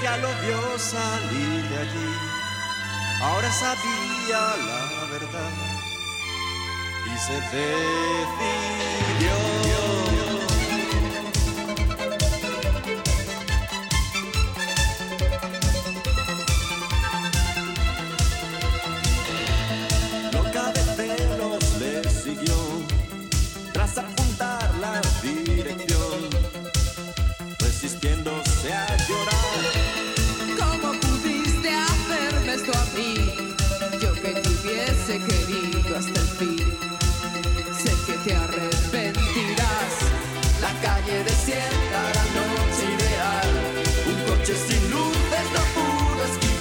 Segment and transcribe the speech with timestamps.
[0.00, 2.12] ella lo vio salir de allí.
[3.22, 5.52] Ahora sabía la verdad
[7.06, 8.00] y se decidió.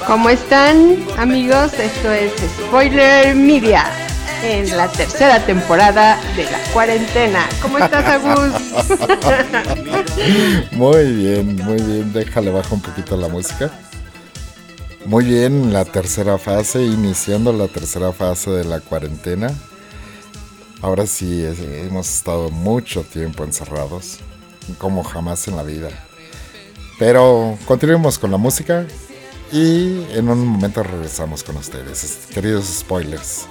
[0.10, 1.72] ¿Cómo están amigos?
[1.74, 3.86] Esto es Spoiler Media
[4.44, 7.48] en la tercera temporada de la cuarentena.
[7.62, 8.56] ¿Cómo estás, Agus?
[10.72, 12.12] Muy bien, muy bien.
[12.12, 13.70] Déjale bajar un poquito la música.
[15.06, 19.54] Muy bien, la tercera fase, iniciando la tercera fase de la cuarentena.
[20.82, 21.46] Ahora sí,
[21.86, 24.18] hemos estado mucho tiempo encerrados,
[24.80, 25.90] como jamás en la vida.
[26.98, 28.88] Pero continuemos con la música
[29.52, 33.48] y en un momento regresamos con ustedes, queridos spoilers.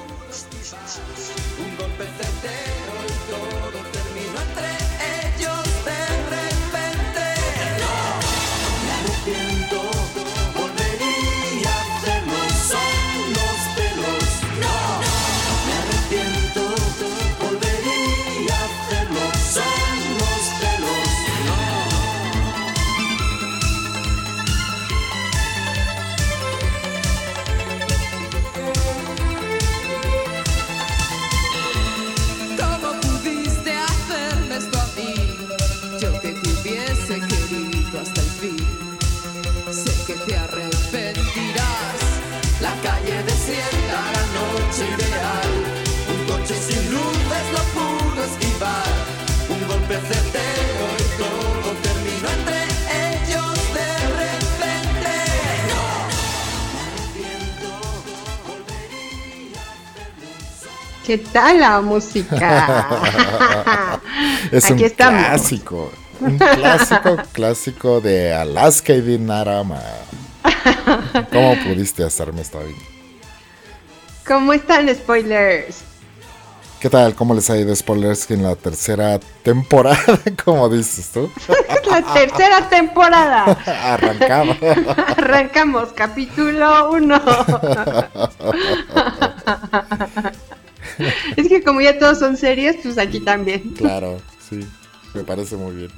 [61.08, 62.86] ¿Qué tal la música?
[64.52, 65.24] Es Aquí un estamos.
[65.24, 69.80] clásico, un clásico, clásico de Alaska y Dinarama.
[71.33, 72.77] ¿Cómo pudiste hacerme esta bien?
[74.27, 75.79] ¿Cómo están, spoilers?
[76.79, 77.14] ¿Qué tal?
[77.14, 79.98] ¿Cómo les ha ido spoilers en la tercera temporada?
[80.45, 81.30] Como dices tú.
[81.90, 83.45] La tercera temporada.
[83.67, 84.58] Arrancamos.
[85.17, 87.23] Arrancamos, capítulo 1.
[91.36, 93.70] Es que como ya todos son series, pues aquí también.
[93.77, 94.61] Claro, sí,
[95.14, 95.91] me parece muy bien.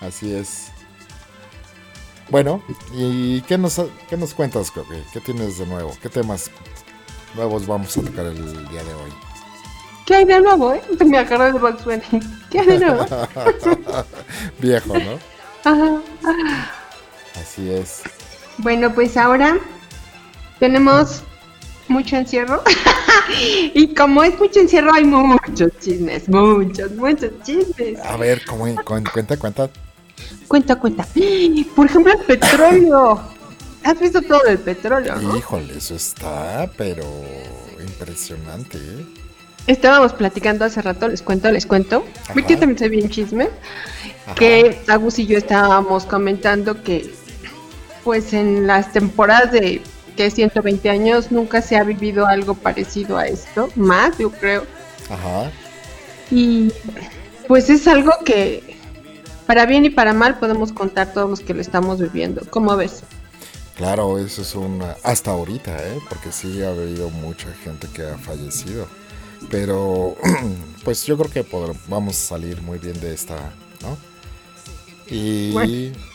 [0.00, 0.70] Así es.
[2.30, 2.62] Bueno,
[2.94, 5.02] ¿y qué nos, qué nos cuentas, Coque?
[5.12, 5.96] ¿Qué tienes de nuevo?
[6.00, 6.50] ¿Qué temas
[7.34, 9.12] nuevos vamos a tocar el día de hoy?
[10.06, 10.82] ¿Qué hay de nuevo, eh?
[11.04, 12.02] Me agarré de Bunny.
[12.50, 13.06] ¿Qué hay de nuevo?
[14.58, 15.18] Viejo, ¿no?
[15.64, 16.02] Ajá.
[17.40, 18.02] Así es.
[18.58, 19.58] Bueno, pues ahora
[20.60, 21.22] tenemos
[21.88, 22.62] mucho encierro.
[23.74, 27.98] y como es mucho encierro, hay muchos chismes, muchos, muchos chismes.
[28.00, 29.68] A ver, ¿cómo, cu- cuenta, cuenta.
[30.48, 31.06] Cuenta, cuenta.
[31.74, 33.20] Por ejemplo, el petróleo.
[33.82, 35.16] ¿Has visto todo el petróleo?
[35.16, 35.36] no?
[35.36, 37.04] Híjole, eso está, pero
[37.82, 39.04] impresionante, ¿eh?
[39.66, 42.04] Estábamos platicando hace rato, les cuento, les cuento.
[42.28, 42.34] Ajá.
[42.46, 43.48] Yo también sé bien chisme.
[44.26, 44.34] Ajá.
[44.34, 47.10] Que Agus y yo estábamos comentando que,
[48.04, 49.80] pues en las temporadas de
[50.16, 54.64] que 120 años nunca se ha vivido algo parecido a esto, más yo creo.
[55.10, 55.50] Ajá.
[56.30, 56.72] Y
[57.46, 58.76] pues es algo que,
[59.46, 62.42] para bien y para mal, podemos contar todos los que lo estamos viviendo.
[62.50, 63.02] ¿Cómo ves?
[63.76, 64.96] Claro, eso es una...
[65.02, 65.98] Hasta ahorita, ¿eh?
[66.08, 68.86] Porque sí ha habido mucha gente que ha fallecido.
[69.50, 70.16] Pero,
[70.84, 73.52] pues yo creo que podremos, vamos a salir muy bien de esta,
[73.82, 73.98] ¿no?
[75.08, 75.50] Y...
[75.52, 76.13] Bueno.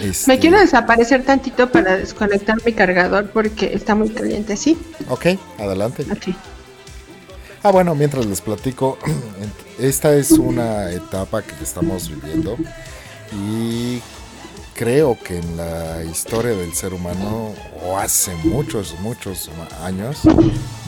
[0.00, 4.78] Este, Me quiero desaparecer tantito para desconectar mi cargador porque está muy caliente, ¿sí?
[5.08, 5.26] Ok,
[5.58, 6.04] adelante.
[6.10, 6.34] Aquí.
[7.62, 8.98] Ah, bueno, mientras les platico,
[9.78, 12.56] esta es una etapa que estamos viviendo
[13.32, 14.00] y
[14.74, 19.50] creo que en la historia del ser humano, o hace muchos, muchos
[19.82, 20.20] años,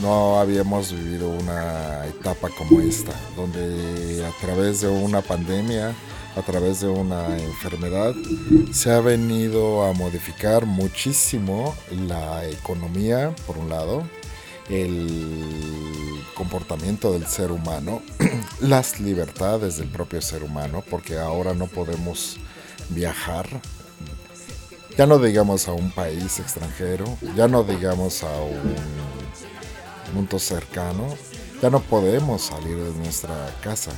[0.01, 5.95] no habíamos vivido una etapa como esta, donde a través de una pandemia,
[6.37, 8.13] a través de una enfermedad,
[8.71, 14.03] se ha venido a modificar muchísimo la economía, por un lado,
[14.69, 18.01] el comportamiento del ser humano,
[18.61, 22.37] las libertades del propio ser humano, porque ahora no podemos
[22.89, 23.47] viajar
[24.97, 27.05] ya no digamos a un país extranjero,
[27.35, 28.75] ya no digamos a un
[30.15, 31.05] mundo cercano,
[31.61, 33.91] ya no podemos salir de nuestra casa.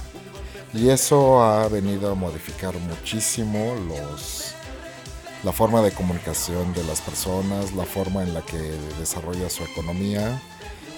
[0.74, 4.54] Y eso ha venido a modificar muchísimo los
[5.44, 10.39] la forma de comunicación de las personas, la forma en la que desarrolla su economía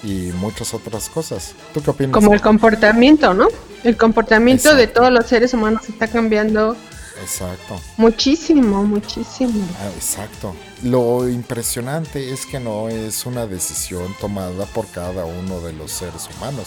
[0.02, 1.54] y muchas otras cosas.
[1.72, 2.14] ¿Tú qué opinas?
[2.14, 3.48] Como el comportamiento, ¿no?
[3.84, 6.76] El comportamiento de todos los seres humanos está cambiando.
[7.20, 7.80] Exacto.
[7.98, 9.64] Muchísimo, muchísimo.
[9.80, 10.56] Ah, exacto.
[10.82, 16.28] Lo impresionante es que no es una decisión tomada por cada uno de los seres
[16.36, 16.66] humanos,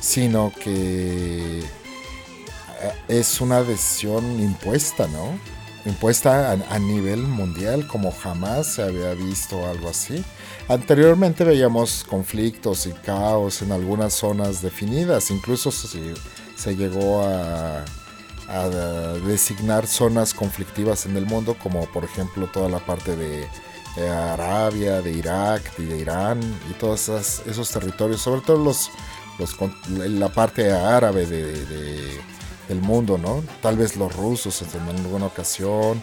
[0.00, 1.62] sino que
[3.08, 5.38] es una decisión impuesta, ¿no?
[5.86, 10.24] impuesta a, nivel mundial como jamás se había visto algo así.
[10.68, 16.14] Anteriormente veíamos conflictos y caos en algunas zonas definidas, incluso se,
[16.56, 17.84] se llegó a,
[19.26, 23.48] designar zonas conflictivas en el mundo como por ejemplo toda la parte de,
[24.06, 26.40] Arabia, de Irak y de Irán
[26.70, 28.90] y todos esos, territorios, sobre todo los,
[29.96, 32.20] la parte árabe de
[32.68, 33.42] del mundo, ¿no?
[33.60, 36.02] Tal vez los rusos en alguna ocasión,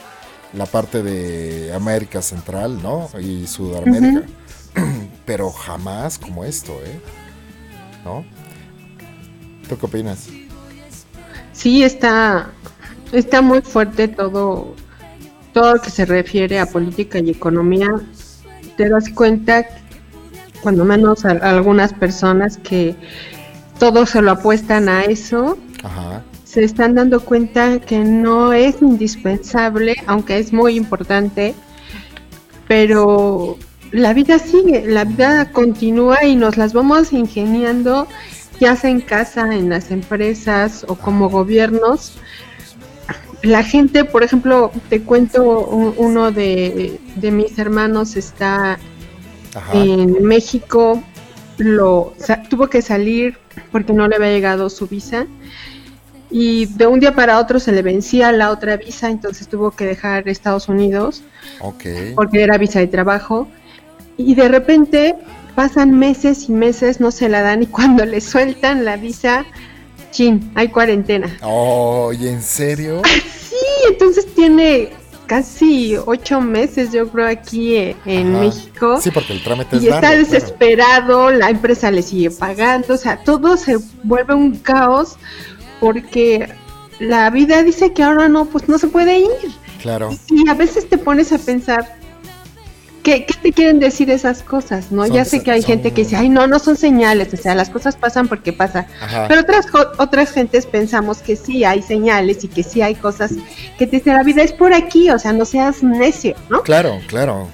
[0.53, 3.09] la parte de América Central, ¿no?
[3.19, 4.25] Y Sudamérica.
[5.25, 6.99] Pero jamás como esto, ¿eh?
[8.03, 8.25] ¿No?
[9.67, 10.27] ¿Tú qué opinas?
[11.53, 12.51] Sí, está,
[13.11, 14.75] está muy fuerte todo,
[15.53, 17.89] todo lo que se refiere a política y economía.
[18.77, 19.65] Te das cuenta,
[20.61, 22.95] cuando menos a algunas personas, que
[23.79, 25.57] todos se lo apuestan a eso.
[25.83, 31.55] Ajá se están dando cuenta que no es indispensable, aunque es muy importante,
[32.67, 33.57] pero
[33.91, 38.05] la vida sigue, la vida continúa y nos las vamos ingeniando,
[38.59, 42.17] ya sea en casa, en las empresas o como gobiernos.
[43.43, 48.77] La gente, por ejemplo, te cuento, uno de, mis hermanos está
[49.73, 51.01] en México,
[51.57, 52.13] lo
[52.49, 53.37] tuvo que salir
[53.71, 55.27] porque no le había llegado su visa
[56.31, 59.85] y de un día para otro se le vencía la otra visa, entonces tuvo que
[59.85, 61.23] dejar Estados Unidos
[62.15, 63.47] porque era visa de trabajo
[64.17, 65.15] y de repente
[65.55, 69.45] pasan meses y meses, no se la dan y cuando le sueltan la visa,
[70.11, 71.37] chin, hay cuarentena.
[71.41, 73.01] Oh, ¿y en serio?
[73.49, 73.55] sí,
[73.89, 74.89] entonces tiene
[75.31, 78.99] casi ocho meses, yo creo, aquí eh, en México.
[78.99, 83.23] Sí, porque el trámite es Y está desesperado, la empresa le sigue pagando, o sea,
[83.23, 85.15] todo se vuelve un caos
[85.81, 86.47] porque
[86.99, 89.51] la vida dice que ahora no, pues no se puede ir.
[89.81, 90.15] Claro.
[90.29, 91.97] Y a veces te pones a pensar,
[93.01, 94.91] ¿qué, te quieren decir esas cosas?
[94.91, 97.55] no Ya sé que hay gente que dice, ay, no, no son señales, o sea,
[97.55, 98.85] las cosas pasan porque pasa.
[99.27, 99.65] Pero otras,
[99.97, 103.31] otras gentes pensamos que sí hay señales y que sí hay cosas
[103.79, 106.61] que te dicen, la vida es por aquí, o sea, no seas necio, ¿no?
[106.61, 107.49] Claro, claro.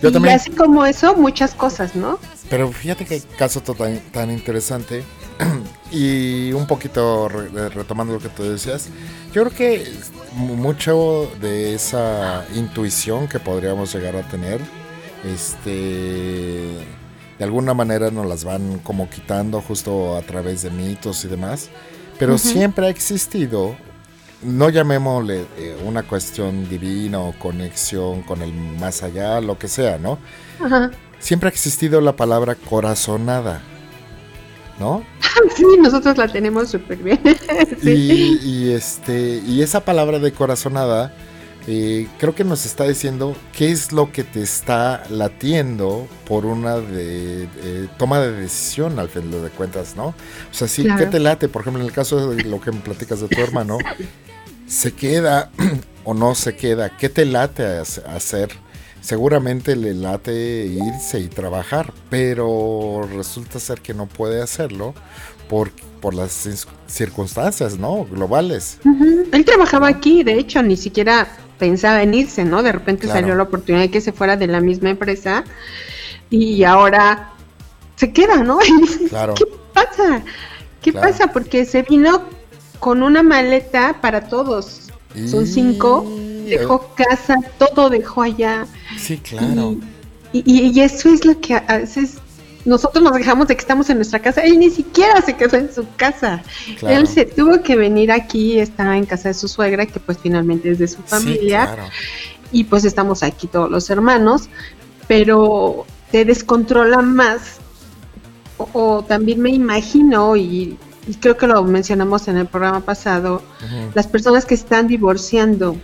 [0.00, 0.36] Yo y también...
[0.36, 2.20] así como eso, muchas cosas, ¿no?
[2.48, 5.02] Pero fíjate que caso tan, tan interesante
[5.92, 8.88] y un poquito retomando lo que tú decías,
[9.32, 9.92] yo creo que
[10.34, 14.60] mucho de esa intuición que podríamos llegar a tener,
[15.24, 16.86] este,
[17.38, 21.68] de alguna manera nos las van como quitando justo a través de mitos y demás,
[22.18, 23.76] pero siempre ha existido,
[24.42, 29.98] no llamémosle eh, una cuestión divina o conexión con el más allá, lo que sea,
[29.98, 30.18] ¿no?
[31.18, 33.62] Siempre ha existido la palabra corazonada
[34.78, 35.04] ¿no?
[35.56, 37.20] Sí, nosotros la tenemos súper bien.
[37.82, 41.14] y, este, y esa palabra de corazonada,
[41.66, 46.78] eh, creo que nos está diciendo qué es lo que te está latiendo por una
[46.78, 47.48] de,
[47.98, 50.06] toma de decisión al fin de cuentas, ¿no?
[50.08, 50.14] O
[50.54, 51.48] sea, sí, ¿qué te late?
[51.48, 53.78] Por ejemplo, en el caso de lo que me platicas de tu hermano,
[54.66, 55.50] ¿se queda
[56.04, 56.96] o no se queda?
[56.96, 58.50] ¿Qué te late hacer?
[59.02, 64.94] Seguramente le late irse y trabajar, pero resulta ser que no puede hacerlo
[65.48, 66.48] por, por las
[66.86, 68.06] circunstancias, ¿no?
[68.06, 68.78] Globales.
[69.32, 71.28] Él trabajaba aquí, de hecho, ni siquiera
[71.58, 72.62] pensaba en irse, ¿no?
[72.62, 75.44] De repente salió la oportunidad de que se fuera de la misma empresa
[76.30, 77.32] y ahora
[77.96, 78.58] se queda, ¿no?
[79.08, 79.34] Claro.
[79.34, 79.44] ¿Qué
[79.74, 80.22] pasa?
[80.80, 81.26] ¿Qué pasa?
[81.32, 82.22] Porque se vino
[82.78, 84.88] con una maleta para todos.
[85.26, 86.06] Son cinco
[86.58, 88.66] dejó casa, todo dejó allá.
[88.98, 89.76] Sí, claro.
[90.32, 92.16] Y, eso es lo que a veces
[92.64, 94.40] nosotros nos dejamos de que estamos en nuestra casa.
[94.42, 96.42] Él ni siquiera se quedó en su casa.
[96.82, 100.70] Él se tuvo que venir aquí, está en casa de su suegra, que pues finalmente
[100.70, 101.90] es de su familia.
[102.50, 104.48] Y pues estamos aquí todos los hermanos,
[105.06, 107.58] pero te descontrola más.
[108.56, 110.78] O, también me imagino, y,
[111.20, 113.42] creo que lo mencionamos en el programa pasado,
[113.94, 115.76] las personas que están divorciando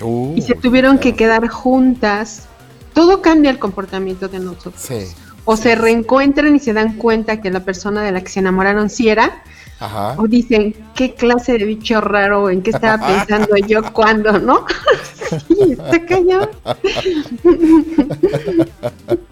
[0.00, 2.46] Uh, y se tuvieron que quedar juntas,
[2.92, 4.74] todo cambia el comportamiento de nosotros.
[4.76, 5.06] Sí.
[5.44, 5.74] O sí, se sí.
[5.76, 9.42] reencuentran y se dan cuenta que la persona de la que se enamoraron sí era,
[9.78, 10.14] Ajá.
[10.18, 12.50] o dicen, ¿qué clase de bicho raro?
[12.50, 14.66] ¿En qué estaba pensando yo cuando, no?
[15.48, 16.48] sí, está cañón.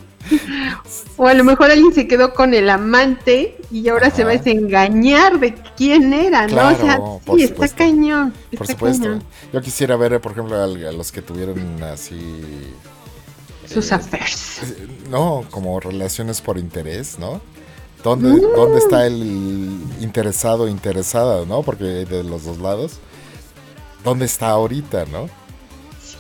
[1.17, 4.37] o a lo mejor alguien se quedó con el amante y ahora se va a
[4.37, 6.69] desengañar de quién era, ¿no?
[6.69, 8.33] O sea, Claro, sí, está cañón.
[8.57, 9.05] Por supuesto.
[9.05, 9.23] cañón.
[9.53, 12.19] Yo quisiera ver, por ejemplo, a, los que tuvieron así.
[13.67, 14.63] Sus eh, affairs.
[14.63, 17.41] eh, No, como relaciones por interés, ¿no?
[18.03, 18.55] ¿Dónde, Mm.
[18.55, 21.63] ¿Dónde está el interesado, interesada, no?
[21.63, 22.99] Porque de los dos lados.
[24.05, 25.29] ¿Dónde está ahorita, no?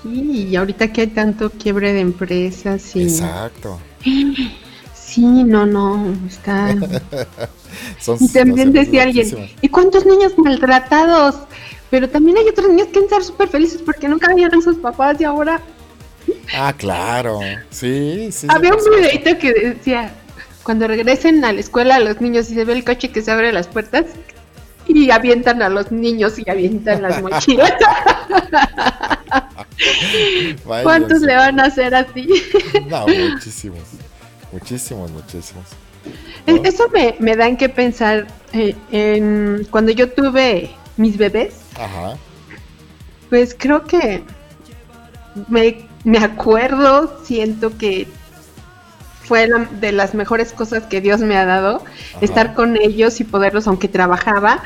[0.02, 3.02] Sí, y ahorita que hay tanto quiebre de empresas y...
[3.02, 3.78] Exacto.
[4.94, 6.74] Sí, no, no, está...
[8.00, 9.48] Son Y también decía alguien.
[9.60, 11.36] ¿y cuántos niños maltratados?
[11.90, 14.76] Pero también hay otros niños que han estar súper felices porque nunca vieron a sus
[14.76, 15.60] papás y ahora...
[16.54, 17.40] Ah, claro.
[17.70, 18.46] Sí, sí.
[18.50, 20.12] Había un videito que decía,
[20.62, 23.52] cuando regresen a la escuela los niños y se ve el coche que se abre
[23.52, 24.06] las puertas
[24.86, 27.72] y avientan a los niños y avientan las mochilas.
[30.82, 32.28] ¿Cuántos le van a hacer así?
[32.88, 33.80] No, muchísimos.
[34.52, 35.64] Muchísimos, muchísimos.
[36.46, 42.16] Eso me, me dan que pensar eh, en cuando yo tuve mis bebés, Ajá.
[43.30, 44.22] pues creo que
[45.48, 48.06] me, me acuerdo, siento que
[49.26, 52.18] fue la- de las mejores cosas que Dios me ha dado, Ajá.
[52.20, 54.62] estar con ellos y poderlos, aunque trabajaba,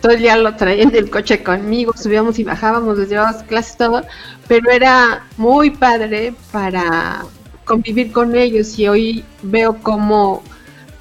[0.00, 4.02] todo el día lo traían del coche conmigo, subíamos y bajábamos, les llevábamos clases, todo,
[4.46, 7.24] pero era muy padre para
[7.64, 10.42] convivir con ellos y hoy veo cómo,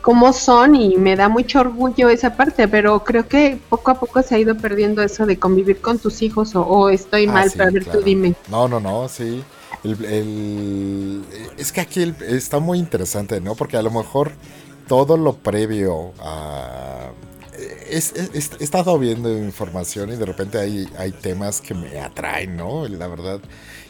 [0.02, 4.22] cómo son y me da mucho orgullo esa parte, pero creo que poco a poco
[4.24, 7.52] se ha ido perdiendo eso de convivir con tus hijos o, o estoy Ah, mal,
[7.52, 8.00] sí, pero a ver claro.
[8.00, 8.34] tú dime.
[8.50, 9.44] No, no, no, sí.
[9.84, 11.24] El-
[11.58, 13.56] es que aquí el- está muy interesante, ¿no?
[13.56, 14.32] Porque a lo mejor
[14.88, 17.12] todo lo previo a...
[17.90, 22.56] es- es- he estado viendo información y de repente hay, hay temas que me atraen,
[22.58, 22.88] ¿no?
[22.88, 23.40] La verdad.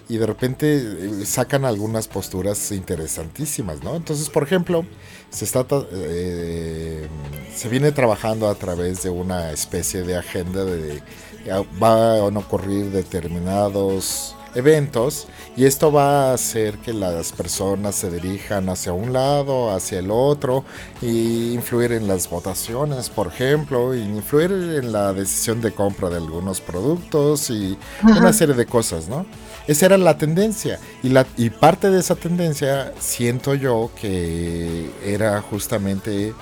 [0.09, 3.95] Y de repente eh, sacan algunas posturas interesantísimas, ¿no?
[3.95, 4.85] Entonces, por ejemplo,
[5.29, 7.07] se está eh,
[7.53, 11.01] se viene trabajando a través de una especie de agenda de
[11.45, 18.09] ya van a ocurrir determinados eventos y esto va a hacer que las personas se
[18.09, 20.63] dirijan hacia un lado, hacia el otro
[21.01, 26.17] y influir en las votaciones, por ejemplo, y influir en la decisión de compra de
[26.17, 28.19] algunos productos y Ajá.
[28.19, 29.25] una serie de cosas, ¿no?
[29.67, 35.41] Esa era la tendencia y, la, y parte de esa tendencia siento yo que era
[35.41, 36.33] justamente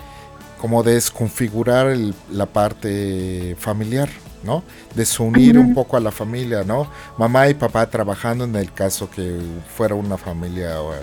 [0.61, 4.09] como desconfigurar el- la parte familiar,
[4.45, 4.63] ¿no?
[4.95, 6.87] Desunir un poco a la familia, ¿no?
[7.17, 9.37] Mamá y papá trabajando en el caso que
[9.75, 10.93] fuera una familia, o,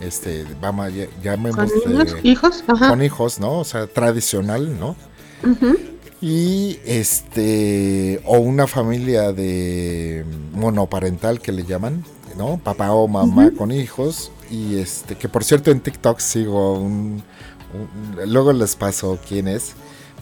[0.00, 2.14] este, vamos, ¿Con llamemos niños?
[2.14, 2.64] de- ¿Hijos?
[2.66, 2.88] Ajá.
[2.88, 3.58] con hijos, ¿no?
[3.60, 4.96] O sea, tradicional, ¿no?
[6.20, 10.24] Y este, o una familia de
[10.54, 12.02] monoparental que le llaman,
[12.38, 12.56] ¿no?
[12.58, 14.30] Papá o mamá con hijos.
[14.50, 17.22] Y este, que por cierto en TikTok sigo un,
[17.74, 19.72] un- luego les paso quién es,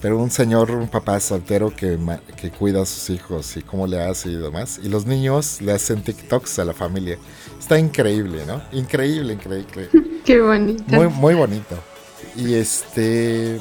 [0.02, 1.96] pero un señor, un papá soltero que,
[2.36, 4.80] que cuida a sus hijos y cómo le hace y demás.
[4.82, 7.16] Y los niños le hacen TikToks a la familia.
[7.58, 8.60] Está increíble, ¿no?
[8.72, 9.88] Increíble, increíble.
[10.24, 10.82] Qué bonito.
[10.88, 11.76] Muy, muy bonito.
[12.36, 13.56] Y este.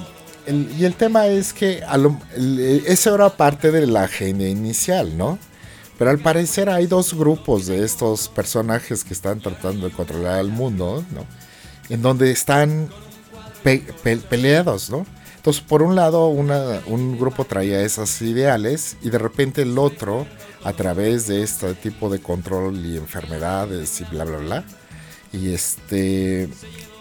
[0.47, 5.15] el- y el tema es que a lo, el- era parte de la agenda inicial,
[5.17, 5.37] ¿no?
[5.99, 10.47] Pero al parecer hay dos grupos de estos personajes que están tratando de controlar al
[10.49, 11.25] mundo, ¿no?
[11.93, 12.89] En donde están
[13.63, 15.05] pe- pe- peleados, ¿no?
[15.41, 20.27] Entonces, por un lado, un grupo traía esos ideales y de repente el otro,
[20.63, 24.63] a través de este tipo de control y enfermedades y bla, bla, bla,
[25.33, 26.47] y este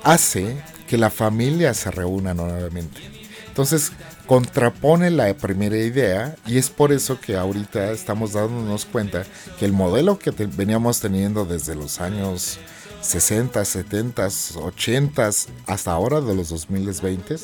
[0.02, 0.56] hace
[0.88, 3.02] que la familia se reúna nuevamente.
[3.46, 3.92] Entonces
[4.24, 9.26] contrapone la primera idea y es por eso que ahorita estamos dándonos cuenta
[9.58, 12.58] que el modelo que veníamos teniendo desde los años
[13.02, 14.28] 60, 70,
[14.62, 15.30] 80
[15.66, 17.36] hasta ahora de los 2020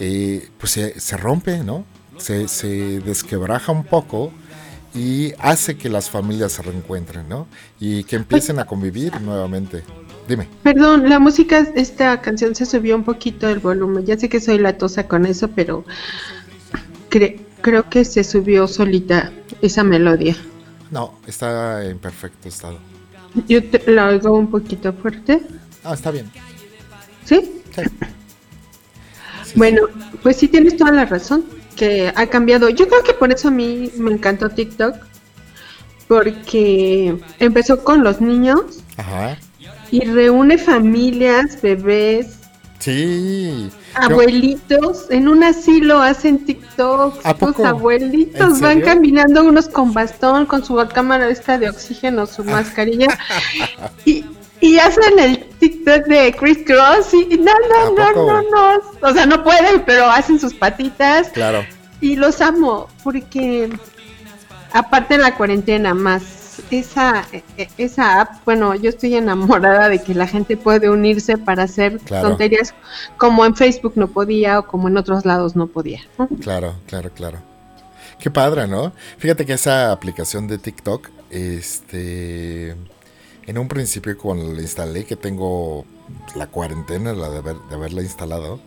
[0.00, 1.84] eh, pues se, se rompe, ¿no?
[2.18, 4.32] Se, se desquebraja un poco
[4.94, 7.46] y hace que las familias se reencuentren, ¿no?
[7.78, 9.82] Y que empiecen a convivir nuevamente.
[10.28, 10.48] Dime.
[10.62, 14.04] Perdón, la música, esta canción se subió un poquito el volumen.
[14.06, 15.84] Ya sé que soy latosa con eso, pero
[17.10, 19.30] cre- creo que se subió solita
[19.62, 20.36] esa melodía.
[20.90, 22.78] No, está en perfecto estado.
[23.48, 25.42] Yo te- la oigo un poquito fuerte.
[25.84, 26.30] Ah, está bien.
[27.24, 27.62] ¿Sí?
[27.74, 27.82] Sí.
[29.60, 29.82] Bueno,
[30.22, 31.44] pues sí tienes toda la razón,
[31.76, 32.68] que ha cambiado.
[32.68, 34.96] Yo creo que por eso a mí me encantó TikTok,
[36.08, 38.60] porque empezó con los niños
[38.96, 39.38] Ajá.
[39.90, 42.36] y reúne familias, bebés,
[42.78, 43.68] Sí.
[43.70, 45.06] Yo- abuelitos.
[45.10, 47.18] En un asilo hacen TikTok.
[47.24, 52.44] ¿A Los abuelitos van caminando unos con bastón, con su cámara esta de oxígeno, su
[52.44, 53.08] mascarilla.
[54.04, 54.24] y,
[54.60, 58.80] y hacen el TikTok de Chris Cross y no, ¿A no, no, no, no.
[59.02, 61.28] O sea, no pueden, pero hacen sus patitas.
[61.30, 61.64] Claro.
[62.00, 63.70] Y los amo porque
[64.72, 66.22] aparte de la cuarentena más
[66.70, 71.36] esa e- e- esa app, bueno, yo estoy enamorada de que la gente puede unirse
[71.38, 72.28] para hacer Claro.
[72.30, 72.74] tonterías
[73.18, 76.00] como en Facebook no podía o como en otros lados no podía.
[76.18, 76.28] ¿no?
[76.40, 77.38] Claro, claro, claro.
[78.18, 78.92] Qué padre, ¿no?
[79.18, 82.74] Fíjate que esa aplicación de TikTok, este,
[83.46, 85.86] en un principio cuando la instalé, que tengo
[86.34, 88.60] la cuarentena, la de, haber- de haberla instalado,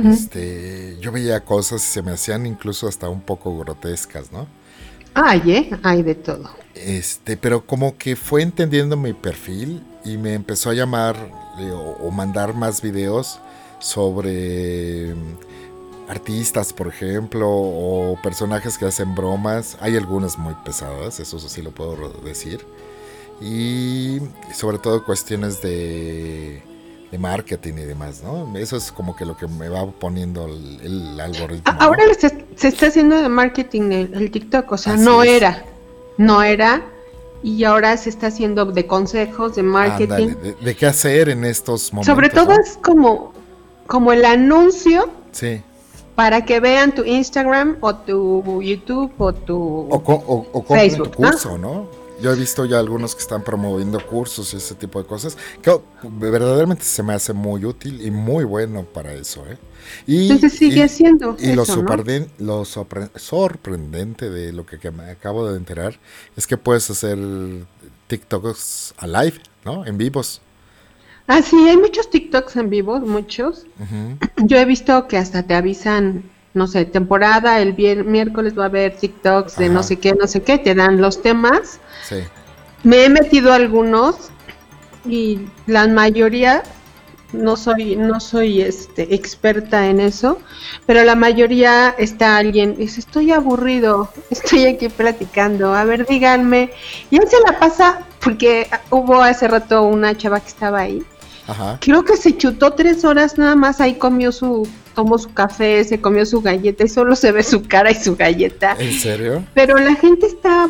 [0.00, 4.48] este, yo veía cosas y se me hacían incluso hasta un poco grotescas, ¿no?
[5.14, 5.70] Ay, ¿eh?
[5.82, 6.48] Hay de todo.
[6.74, 11.16] Este, pero como que fue entendiendo mi perfil y me empezó a llamar
[11.58, 13.40] eh, o, o mandar más videos
[13.80, 15.38] sobre mm,
[16.08, 19.76] artistas, por ejemplo, o personajes que hacen bromas.
[19.80, 22.64] Hay algunas muy pesadas, eso sí lo puedo decir.
[23.40, 24.18] Y
[24.52, 26.62] sobre todo cuestiones de,
[27.10, 28.56] de marketing y demás, ¿no?
[28.58, 31.72] Eso es como que lo que me va poniendo el, el algoritmo.
[31.78, 35.30] Ahora se, se está haciendo de marketing el, el TikTok, o sea, Así no es.
[35.30, 35.64] era,
[36.16, 36.82] no era,
[37.42, 40.34] y ahora se está haciendo de consejos, de marketing.
[40.42, 42.12] De, de qué hacer en estos momentos.
[42.12, 42.60] Sobre todo ¿no?
[42.60, 43.32] es como,
[43.86, 45.62] como el anuncio Sí.
[46.16, 49.56] para que vean tu Instagram o tu YouTube o tu...
[49.56, 51.86] O, o, o Facebook, tu curso, ¿no?
[52.20, 55.70] Yo he visto ya algunos que están promoviendo cursos y ese tipo de cosas, que
[55.70, 59.56] oh, verdaderamente se me hace muy útil y muy bueno para eso, ¿eh?
[60.06, 61.88] Y, Entonces sigue y- haciendo y lo, eso, ¿no?
[61.88, 65.98] sorprenden- lo sorpre- sorprendente de lo que, que me acabo de enterar
[66.36, 67.18] es que puedes hacer
[68.08, 69.84] TikToks a live, ¿no?
[69.86, 70.40] En vivos.
[71.26, 73.66] Ah, sí, hay muchos TikToks en vivo, muchos.
[74.38, 76.22] Yo he visto que hasta te avisan,
[76.58, 80.42] no sé, temporada, el miércoles va a haber TikToks de no sé qué, no sé
[80.42, 81.78] qué, te dan los temas.
[82.06, 82.16] Sí.
[82.82, 84.30] Me he metido algunos
[85.06, 86.62] y la mayoría
[87.32, 90.38] no soy no soy este experta en eso,
[90.86, 96.70] pero la mayoría está alguien dice, "Estoy aburrido, estoy aquí platicando, a ver, díganme."
[97.10, 101.02] Y él se la pasa porque hubo hace rato una chava que estaba ahí.
[101.46, 101.78] Ajá.
[101.80, 104.66] Creo que se chutó tres horas nada más, ahí comió su
[104.98, 108.16] tomó su café, se comió su galleta y solo se ve su cara y su
[108.16, 108.74] galleta.
[108.80, 109.44] ¿En serio?
[109.54, 110.68] Pero la gente está,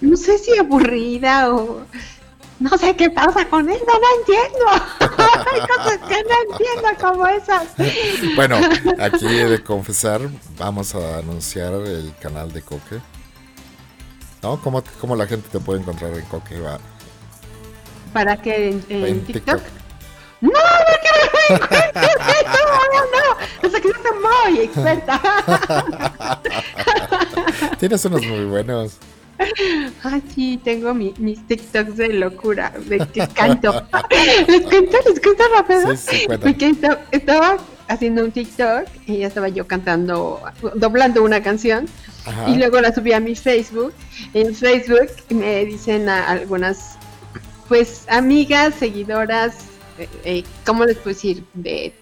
[0.00, 1.80] no sé si aburrida o
[2.60, 4.66] no sé qué pasa con él, no, entiendo.
[5.52, 7.66] Hay cosas que no entiendo como esas.
[8.36, 8.56] Bueno,
[9.00, 10.20] aquí he de confesar,
[10.56, 13.00] vamos a anunciar el canal de Coque.
[14.44, 14.60] ¿No?
[14.62, 16.60] ¿Cómo, cómo la gente te puede encontrar en Coque?
[16.60, 16.78] Va,
[18.12, 19.60] ¿Para en, en en TikTok?
[20.40, 20.58] No, no
[21.00, 21.18] quiero
[21.48, 22.52] me encuentres, no,
[22.92, 23.00] no,
[23.62, 23.70] no.
[23.70, 24.16] Sea que yo soy
[24.52, 25.14] muy experta.
[27.78, 28.98] Tienes unos muy buenos.
[30.04, 33.72] Ah, sí, tengo mi- mis TikToks de locura, de que canto.
[34.48, 35.96] les cuento, les cuento rápido.
[35.96, 36.26] Sí, sí.
[36.28, 37.56] Porque esta- estaba
[37.88, 40.40] haciendo un TikTok y ya estaba yo cantando,
[40.74, 41.86] doblando una canción.
[42.26, 42.48] Ajá.
[42.48, 43.92] Y luego la subí a mi Facebook.
[44.34, 46.96] En Facebook me dicen a algunas,
[47.68, 49.56] pues, amigas, seguidoras,
[49.98, 51.44] eh, eh, ¿cómo les puedo decir?
[51.54, 51.92] De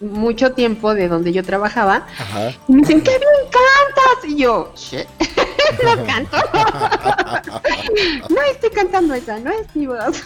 [0.00, 2.06] mucho tiempo de donde yo trabajaba.
[2.18, 2.52] Ajá.
[2.68, 4.30] Y me dicen, ¡qué bien cantas!
[4.30, 5.06] Y yo, "Shit,
[5.84, 6.36] no canto.
[8.30, 9.98] no estoy cantando esa, no es mi voz.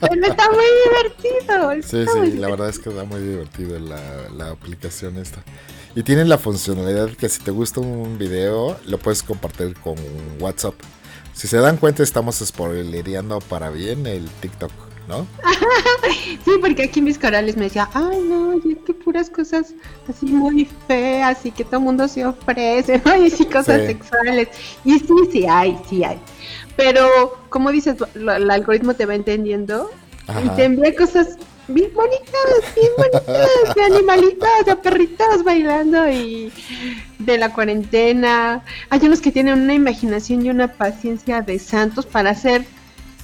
[0.00, 1.88] Pero está muy divertido.
[1.88, 4.00] Sí, está muy sí, la verdad es que da muy divertido la,
[4.36, 5.42] la aplicación esta.
[5.94, 9.94] Y tiene la funcionalidad que si te gusta un video, lo puedes compartir con
[10.40, 10.74] WhatsApp.
[11.34, 14.70] Si se dan cuenta, estamos spoilereando para bien el TikTok,
[15.08, 15.26] ¿no?
[16.44, 19.74] Sí, porque aquí mis corales me decía, ay no, y es que puras cosas
[20.08, 23.16] así muy feas y que todo el mundo se ofrece, ¿no?
[23.24, 23.86] Y sí, cosas Sí.
[23.88, 24.48] sexuales.
[24.84, 26.18] Y sí, sí hay, sí hay.
[26.76, 27.06] Pero,
[27.48, 29.90] como dices, lo- el algoritmo te va entendiendo
[30.44, 31.36] y te envía cosas
[31.68, 36.52] bien bonitas, bien bonitas, de animalitos, de perritos bailando y
[37.18, 38.64] de la cuarentena.
[38.90, 42.64] Hay unos que tienen una imaginación y una paciencia de santos para hacer,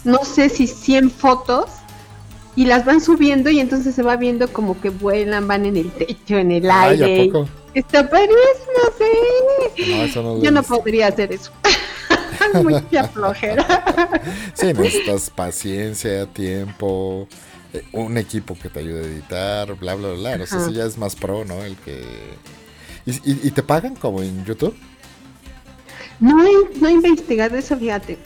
[0.05, 1.67] no sé si 100 fotos
[2.57, 5.91] y las van subiendo y entonces se va viendo como que vuelan, van en el
[5.93, 7.23] techo, en el Ay, aire.
[7.23, 7.49] ¿a poco?
[7.75, 8.35] Está padrísimo,
[8.99, 9.91] sí.
[9.91, 11.53] No, eso no Yo no podría hacer eso.
[12.63, 13.85] Mucha flojera.
[14.55, 17.29] Sí, necesitas paciencia, tiempo,
[17.73, 20.31] eh, un equipo que te ayude a editar, bla, bla, bla.
[20.43, 20.67] O sea, Ajá.
[20.67, 21.63] eso ya es más pro, ¿no?
[21.63, 22.03] El que...
[23.07, 24.75] ¿Y, y- y te pagan como en YouTube?
[26.21, 28.19] No he, no he investigado eso, fíjate.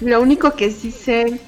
[0.00, 1.40] Lo único que sí sé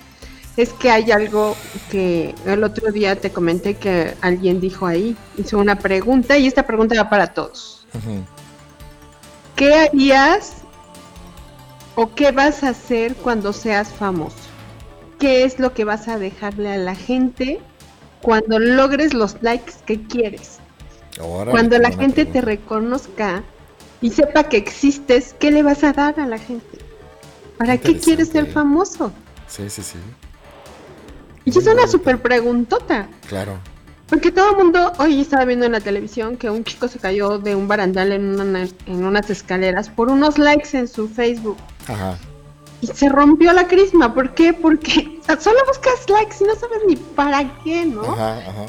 [0.56, 1.56] es que hay algo
[1.90, 6.66] que el otro día te comenté que alguien dijo ahí, hizo una pregunta y esta
[6.66, 7.86] pregunta va para todos.
[9.56, 10.56] ¿Qué harías
[11.94, 14.36] o qué vas a hacer cuando seas famoso?
[15.18, 17.60] ¿Qué es lo que vas a dejarle a la gente
[18.22, 20.58] cuando logres los likes que quieres?
[21.20, 23.44] Órale, Cuando la gente te reconozca
[24.00, 26.79] y sepa que existes, ¿qué le vas a dar a la gente?
[27.60, 29.12] ¿Para qué quieres ser famoso?
[29.46, 29.98] Sí, sí, sí.
[31.44, 33.06] Y es una super preguntota.
[33.28, 33.58] Claro.
[34.08, 37.38] Porque todo el mundo hoy estaba viendo en la televisión que un chico se cayó
[37.38, 41.58] de un barandal en, una- en unas escaleras por unos likes en su Facebook.
[41.86, 42.16] Ajá.
[42.80, 44.14] Y se rompió la crisma.
[44.14, 44.54] ¿Por qué?
[44.54, 48.04] Porque o sea, solo buscas likes y no sabes ni para qué, ¿no?
[48.04, 48.66] Ajá, ajá.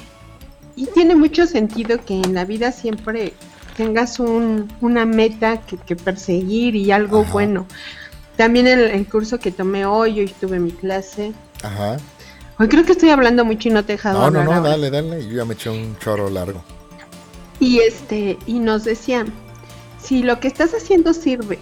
[0.76, 3.32] Y tiene mucho sentido que en la vida siempre
[3.78, 7.32] tengas un, una meta que, que perseguir y algo Ajá.
[7.32, 7.68] bueno.
[8.42, 11.32] También el, el curso que tomé hoy, hoy tuve mi clase.
[11.62, 11.98] Ajá.
[12.58, 14.70] Hoy creo que estoy hablando mucho y no te he dejado No, no, no, ahora.
[14.72, 15.28] dale, dale.
[15.28, 16.64] Yo ya me eché un choro largo.
[17.60, 19.32] Y este, y nos decían,
[20.02, 21.60] si lo que estás haciendo sirve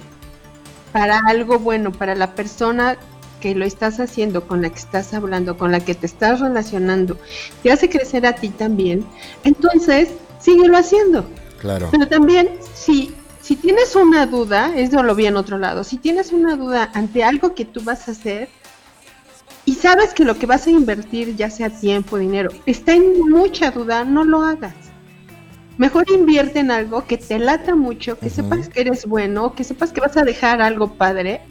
[0.94, 2.98] para algo bueno, para la persona
[3.42, 7.18] que lo estás haciendo, con la que estás hablando, con la que te estás relacionando,
[7.62, 9.06] te hace crecer a ti también,
[9.44, 11.26] entonces síguelo haciendo.
[11.60, 11.90] Claro.
[11.92, 13.14] Pero también, si,
[13.50, 17.24] si tienes una duda, eso lo vi en otro lado, si tienes una duda ante
[17.24, 18.48] algo que tú vas a hacer
[19.66, 23.72] y sabes que lo que vas a invertir, ya sea tiempo, dinero, está en mucha
[23.72, 24.76] duda, no lo hagas.
[25.80, 29.92] Mejor invierte en algo que te lata mucho, que sepas que eres bueno, que sepas
[29.92, 31.42] que vas a dejar algo padre.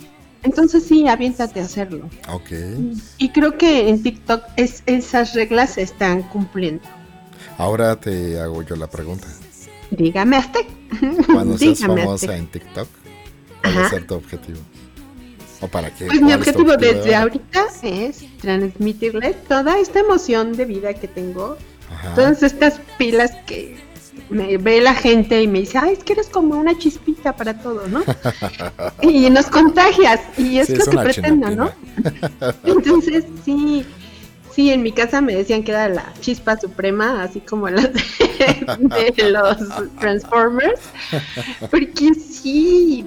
[0.44, 2.08] Entonces sí, aviéntate a hacerlo.
[2.28, 2.52] Ok.
[3.16, 6.84] Y creo que en TikTok es, esas reglas se están cumpliendo.
[7.56, 9.26] Ahora te hago yo la pregunta.
[9.90, 10.60] Dígame hasta.
[11.32, 12.88] Cuando seas Dígame famosa en TikTok,
[13.62, 14.58] ¿cuál va a ser tu objetivo?
[15.60, 16.06] ¿O para qué?
[16.06, 20.94] Pues mi ¿Cuál es tu objetivo desde ahorita es transmitirle toda esta emoción de vida
[20.94, 21.56] que tengo,
[21.92, 22.14] Ajá.
[22.14, 23.76] todas estas pilas que
[24.30, 27.58] me ve la gente y me dice, ay, es que eres como una chispita para
[27.60, 28.02] todo, ¿no?
[29.02, 31.70] y nos contagias, y es Sí, lo es que pretendo, ¿no?
[32.64, 33.84] Entonces, sí,
[34.58, 39.14] sí, en mi casa me decían que era la chispa suprema, así como las de,
[39.16, 39.56] de los
[40.00, 40.80] Transformers,
[41.70, 43.06] porque sí,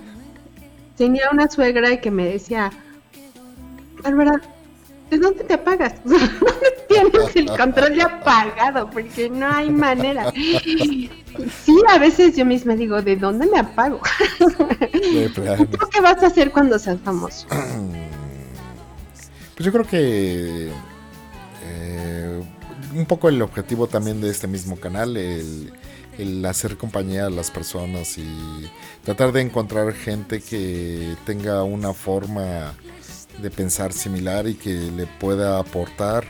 [0.95, 2.71] tenía una suegra que me decía,
[4.01, 4.39] Bárbara,
[5.09, 5.95] ¿de dónde te apagas?
[6.05, 6.29] ¿Dónde
[6.87, 8.89] tienes el control de apagado?
[8.89, 10.31] Porque no hay manera.
[10.31, 13.99] Sí, a veces yo misma digo, ¿de dónde me apago?
[14.39, 17.45] ¿Tú qué vas a hacer cuando seas famoso?
[19.53, 20.71] Pues yo creo que
[21.81, 22.41] eh,
[22.95, 25.71] un poco el objetivo también de este mismo canal, el,
[26.45, 28.69] hacer compañía a las personas y
[29.03, 32.75] tratar de encontrar gente que tenga una forma
[33.41, 36.25] de pensar similar y que le pueda aportar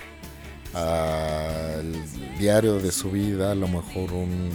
[0.73, 1.93] al
[2.39, 4.49] diario de su vida a lo mejor un,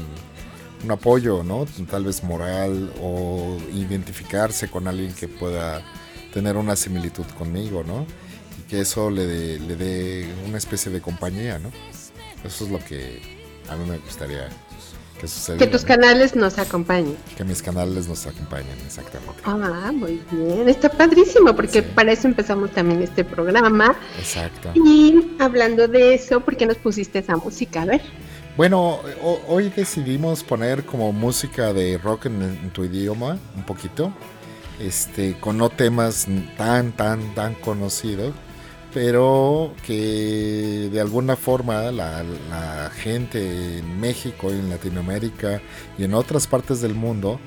[0.85, 1.67] un apoyo, ¿no?
[1.91, 5.83] Tal vez moral o identificarse con alguien que pueda
[6.33, 8.07] tener una similitud conmigo, ¿no?
[8.69, 11.71] Que eso le dé, le dé una especie de compañía, ¿no?
[12.45, 13.21] Eso es lo que
[13.71, 14.49] a mí me gustaría
[15.21, 15.65] que sucediera.
[15.65, 15.89] Que tus ¿no?
[15.89, 17.17] canales nos acompañen.
[17.37, 19.41] Que mis canales nos acompañen, exactamente.
[19.45, 20.69] Ah, muy bien.
[20.69, 21.89] Está padrísimo porque Sí.
[21.95, 23.97] para eso empezamos también este programa.
[24.19, 24.71] Exacto.
[24.75, 27.83] Y hablando de eso, ¿por qué nos pusiste esa música?
[27.83, 28.03] A ver.
[28.57, 34.13] Bueno, ho- hoy decidimos poner como música de rock en, en tu idioma, un poquito,
[34.81, 36.27] este, con no temas
[36.57, 38.35] tan, tan, tan conocidos,
[38.95, 42.25] pero que de alguna forma la,
[42.97, 45.61] gente en México en Latinoamérica
[45.99, 47.39] y en otras partes del mundo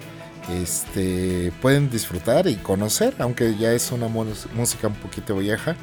[0.62, 5.76] este, pueden disfrutar y conocer, aunque ya es una música un poquito vieja,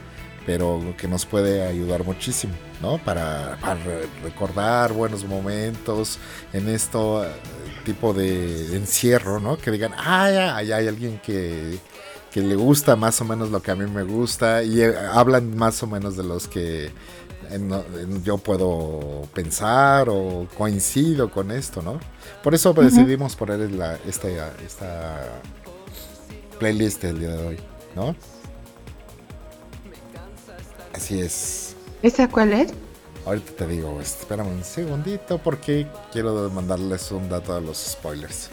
[0.45, 2.99] pero que nos puede ayudar muchísimo, ¿no?
[2.99, 6.19] Para, para re- recordar buenos momentos
[6.53, 7.29] en esto eh,
[7.85, 9.57] tipo de encierro, ¿no?
[9.59, 11.79] Que digan, ah, ya, ya hay alguien que,
[12.37, 15.57] que le gusta más o menos lo que a mí me gusta y eh, hablan
[15.57, 16.91] más o menos de los que
[17.51, 21.99] en- en- yo puedo pensar o coincido con esto, ¿no?
[22.43, 24.29] Por eso decidimos poner la, esta,
[24.67, 25.41] esta
[26.59, 27.57] playlist el día de hoy,
[27.95, 28.15] ¿no?
[30.93, 31.75] Así es.
[32.03, 32.75] ¿Esa cuál es?
[33.25, 38.51] Ahorita te digo, espérame un segundito porque quiero mandarles un dato a los spoilers.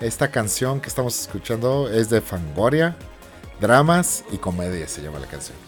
[0.00, 2.94] Esta canción que estamos escuchando es de Fangoria,
[3.60, 5.58] Dramas y Comedia se llama la canción.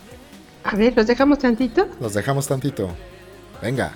[0.63, 1.89] A ver, ¿los dejamos tantito?
[1.99, 2.89] Los dejamos tantito.
[3.61, 3.93] Venga.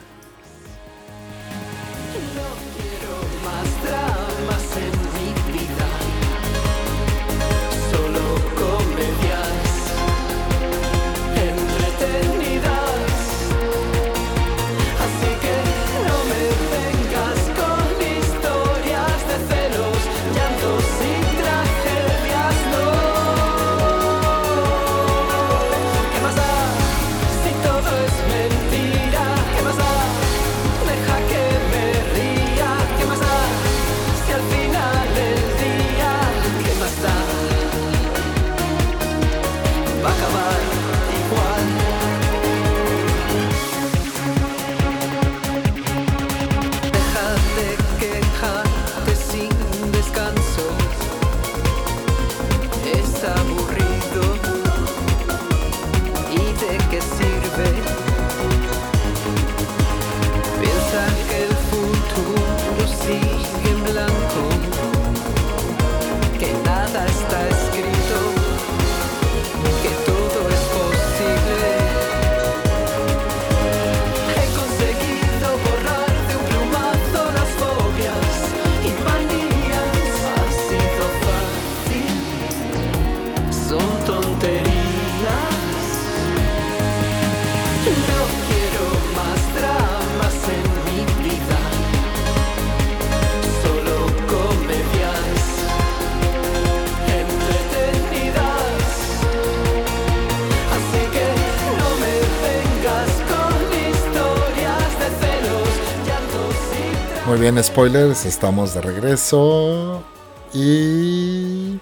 [107.34, 110.04] Muy bien, spoilers, estamos de regreso.
[110.52, 111.80] Y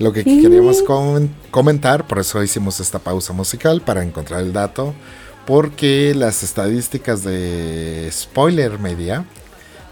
[0.00, 4.92] lo que queríamos comen- comentar, por eso hicimos esta pausa musical para encontrar el dato,
[5.46, 9.24] porque las estadísticas de Spoiler Media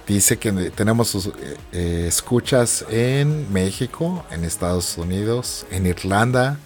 [0.09, 1.31] dice que tenemos eh,
[1.71, 6.59] eh, escuchas en México, en Estados Unidos, en Irlanda,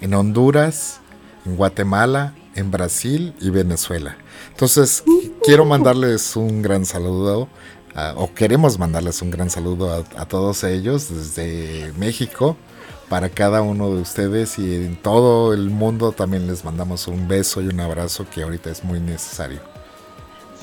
[0.00, 0.98] en Honduras,
[1.46, 4.16] en Guatemala, en Brasil y Venezuela.
[4.60, 5.02] Entonces,
[5.42, 7.48] quiero mandarles un gran saludo,
[8.16, 12.58] o queremos mandarles un gran saludo a todos ellos desde México,
[13.08, 17.62] para cada uno de ustedes y en todo el mundo también les mandamos un beso
[17.62, 19.60] y un abrazo que ahorita es muy necesario.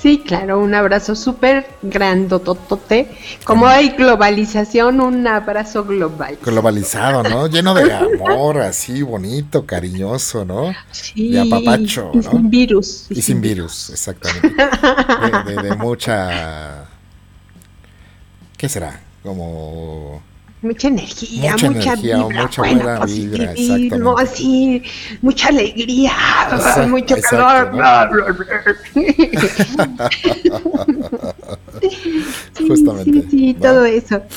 [0.08, 3.12] Sí, claro, un abrazo súper grandototote.
[3.44, 6.38] Como hay globalización, un abrazo global.
[6.42, 7.48] Globalizado, ¿no?
[7.48, 10.74] Lleno de amor, así bonito, cariñoso, ¿no?
[10.94, 12.32] Sí, de apapacho, y ¿no?
[12.32, 13.08] sin virus.
[13.10, 14.48] Y sin virus, exactamente.
[14.48, 16.86] De, de- de mucha...
[18.56, 19.02] ¿Qué será?
[19.24, 20.22] Como...
[20.62, 24.84] Mucha energía, Mucha mucha, energía, vibra, mucha buena buena vibra, positivismo, así,
[25.22, 26.12] mucha alegría,
[26.52, 27.78] Exacto, mucho exacto, calor, ¿no?
[27.78, 28.48] bla, bla, bla.
[32.58, 33.60] Sí, Justamente, Sí, sí, ¿no?
[33.62, 34.22] todo eso.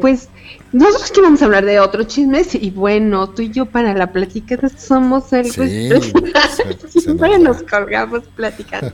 [0.00, 0.28] Pues
[0.72, 4.10] nosotros que vamos a hablar de otros chismes y bueno, tú y yo para la
[4.10, 8.92] plática somos algo Sí, se- se Siempre nos colgamos platicando.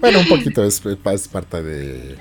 [0.00, 2.18] Bueno, un poquito es, es parte de...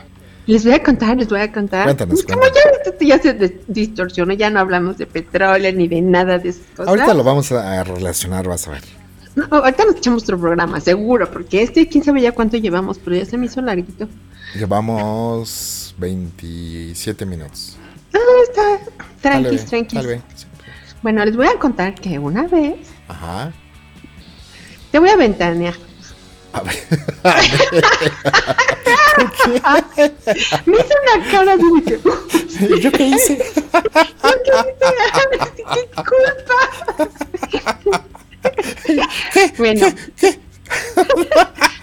[0.48, 1.86] Les voy a contar, les voy a contar.
[1.86, 2.78] Cuéntanos, Como cuéntanos.
[2.84, 6.66] ya, esto ya se distorsionó, ya no hablamos de petróleo ni de nada de esas
[6.76, 6.88] cosas.
[6.88, 8.82] Ahorita lo vamos a, relacionar, vas a ver.
[9.36, 13.16] No, ahorita nos echamos otro programa, seguro, porque este, quién sabe ya cuánto llevamos, pero
[13.16, 14.10] ya se me hizo larguito.
[14.56, 17.78] Llevamos 27 minutos.
[18.14, 18.80] Ah, está,
[19.22, 20.02] tranquis, tranquis.
[20.02, 20.46] Sí.
[21.02, 23.54] Bueno, les voy a contar que una vez, Ajá.
[24.92, 25.76] te voy a ventanear.
[29.64, 30.14] A ver.
[30.66, 32.00] Me hizo una cara de que,
[32.82, 33.38] ¿Yo qué hice?
[35.74, 36.60] ¡qué culpa!
[39.58, 39.88] bueno,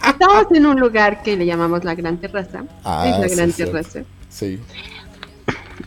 [0.07, 2.64] estamos en un lugar que le llamamos la Gran Terraza.
[2.85, 3.52] Ah, es la sí, Gran.
[3.52, 4.00] Terraza.
[4.28, 4.59] Sí.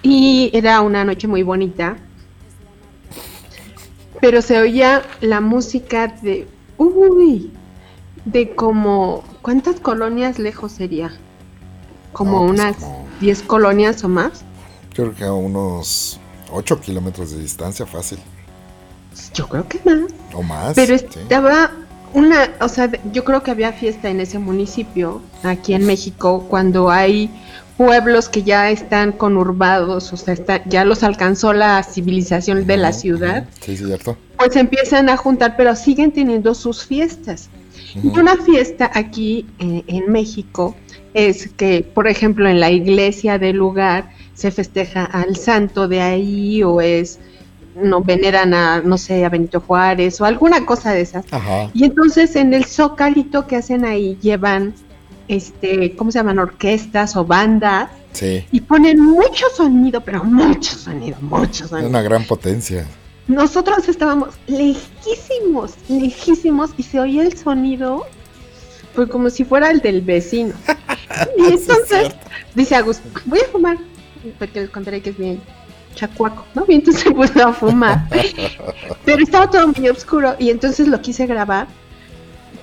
[0.02, 1.98] Y era una noche muy bonita.
[4.20, 6.48] Pero se oía la música de.
[6.78, 7.52] Uy.
[8.26, 9.24] De como.
[9.42, 11.12] ¿Cuántas colonias lejos sería?
[12.14, 14.44] Como No, pues unas como- 10 colonias o más.
[14.94, 16.20] Yo creo que a unos
[16.52, 18.20] 8 kilómetros de distancia fácil.
[19.34, 20.12] Yo creo que más.
[20.34, 20.74] O más.
[20.76, 21.06] Pero sí.
[21.06, 21.72] estaba
[22.14, 22.52] una.
[22.60, 27.30] O sea, yo creo que había fiesta en ese municipio, aquí en México, cuando hay
[27.78, 32.94] pueblos que ya están conurbados, o sea, está- ya los alcanzó la civilización de la
[32.94, 33.46] ciudad.
[33.62, 34.18] Sí, cierto.
[34.38, 37.50] pues empiezan a juntar, pero siguen teniendo sus fiestas.
[37.96, 40.76] Y una fiesta aquí eh, en México
[41.14, 46.64] es que, por ejemplo, en la iglesia del lugar se festeja al santo de ahí
[46.64, 47.20] o es,
[47.76, 51.26] no veneran a, no sé, a Benito Juárez o alguna cosa de esas.
[51.32, 51.70] Ajá.
[51.74, 54.74] Y entonces en el zocalito que hacen ahí llevan,
[55.28, 56.40] este, ¿cómo se llaman?
[56.40, 58.44] Orquestas o bandas Sí.
[58.52, 61.88] y ponen mucho sonido, pero mucho sonido, mucho sonido.
[61.88, 62.86] una gran potencia.
[63.28, 68.06] Nosotros estábamos lejísimos, lejísimos y se oía el sonido
[68.96, 70.54] pues como si fuera el del vecino.
[71.38, 72.16] Y entonces
[72.56, 73.78] dice Agus, voy a fumar,
[74.40, 75.42] porque les contaré que es bien
[75.94, 76.64] chacuaco, ¿no?
[76.70, 78.08] Y entonces se puso a fumar.
[79.06, 81.68] Pero estaba todo muy oscuro y entonces lo quise grabar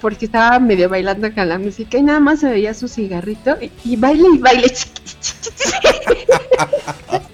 [0.00, 3.70] porque estaba medio bailando con la música y nada más se veía su cigarrito y,
[3.84, 4.72] y baile y baile.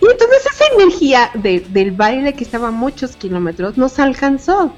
[0.00, 4.74] Y entonces esa energía de- del baile que estaba a muchos kilómetros nos alcanzó.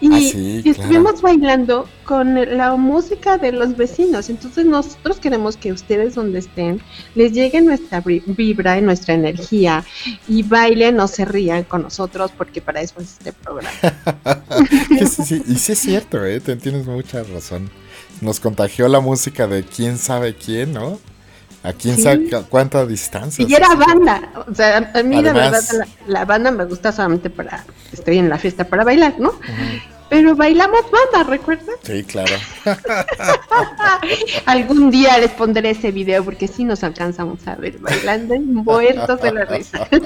[0.00, 4.30] Y, Ah, sí, y estuvimos bailando con la música de los vecinos.
[4.30, 6.80] Entonces nosotros queremos que ustedes donde estén
[7.16, 9.84] les llegue nuestra vi- vibra y nuestra energía
[10.28, 13.70] y bailen o se rían con nosotros porque para eso es este programa.
[14.98, 16.38] Que sí, sí, Y sí es cierto, ¿eh?
[16.40, 17.68] Te tienes mucha razón.
[18.20, 21.00] Nos contagió la música de quién sabe quién, ¿no?
[21.62, 22.02] A quién Sí.
[22.02, 23.44] sabe cu- cuánta distancia.
[23.48, 26.92] Y era banda, o sea, a mí la Además- verdad la, la banda me gusta
[26.92, 29.32] solamente para, estoy en la fiesta para bailar, ¿no?
[30.08, 31.74] Pero bailamos banda, ¿recuerdan?
[31.82, 32.32] Sí, claro.
[34.46, 39.20] Algún día les pondré ese video porque sí nos alcanzamos a ver bailando y muertos
[39.20, 39.86] de la risa.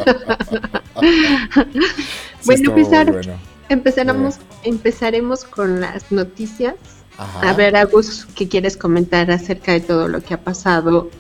[1.01, 1.07] Sí,
[2.45, 3.39] Bueno, Pizarro, muy bueno.
[3.69, 6.75] empezaremos, empezaremos con las noticias.
[7.17, 7.51] Ajá.
[7.51, 11.11] A ver, Agus, ¿qué quieres comentar acerca de todo lo que ha pasado?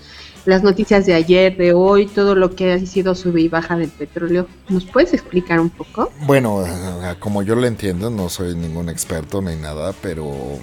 [0.44, 3.90] Las noticias de ayer, de hoy, todo lo que ha sido sube y baja del
[3.90, 4.48] petróleo.
[4.68, 6.10] ¿Nos puedes explicar un poco?
[6.22, 6.64] Bueno,
[7.20, 10.58] como yo lo entiendo, no soy ningún experto ni nada, pero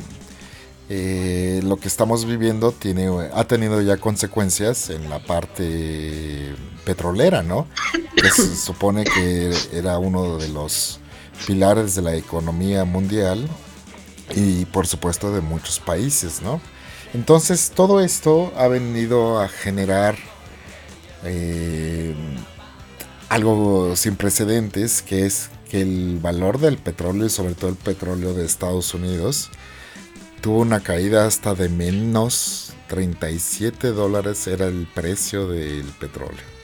[0.90, 7.68] eh, lo que estamos viviendo tiene, ha tenido ya consecuencias en la parte petrolera, ¿no?
[8.16, 11.00] Que se supone que era uno de los
[11.48, 13.48] pilares de la economía mundial
[14.36, 16.60] y por supuesto de muchos países, ¿no?
[17.14, 20.16] Entonces todo esto ha venido a generar
[21.24, 22.14] eh,
[23.30, 28.34] algo sin precedentes, que es que el valor del petróleo, y sobre todo el petróleo
[28.34, 29.50] de Estados Unidos,
[30.42, 36.59] tuvo una caída hasta de menos 37 dólares era el precio del petróleo.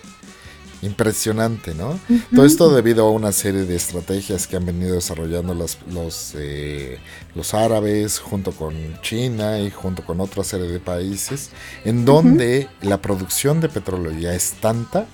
[0.86, 2.00] Impresionante, ¿no?
[2.34, 7.00] Todo esto debido a una serie de estrategias que han venido desarrollando los, los, eh,
[7.34, 11.50] los árabes junto con China y junto con otra serie de países,
[11.84, 15.08] en donde la producción de petróleo ya es tanta,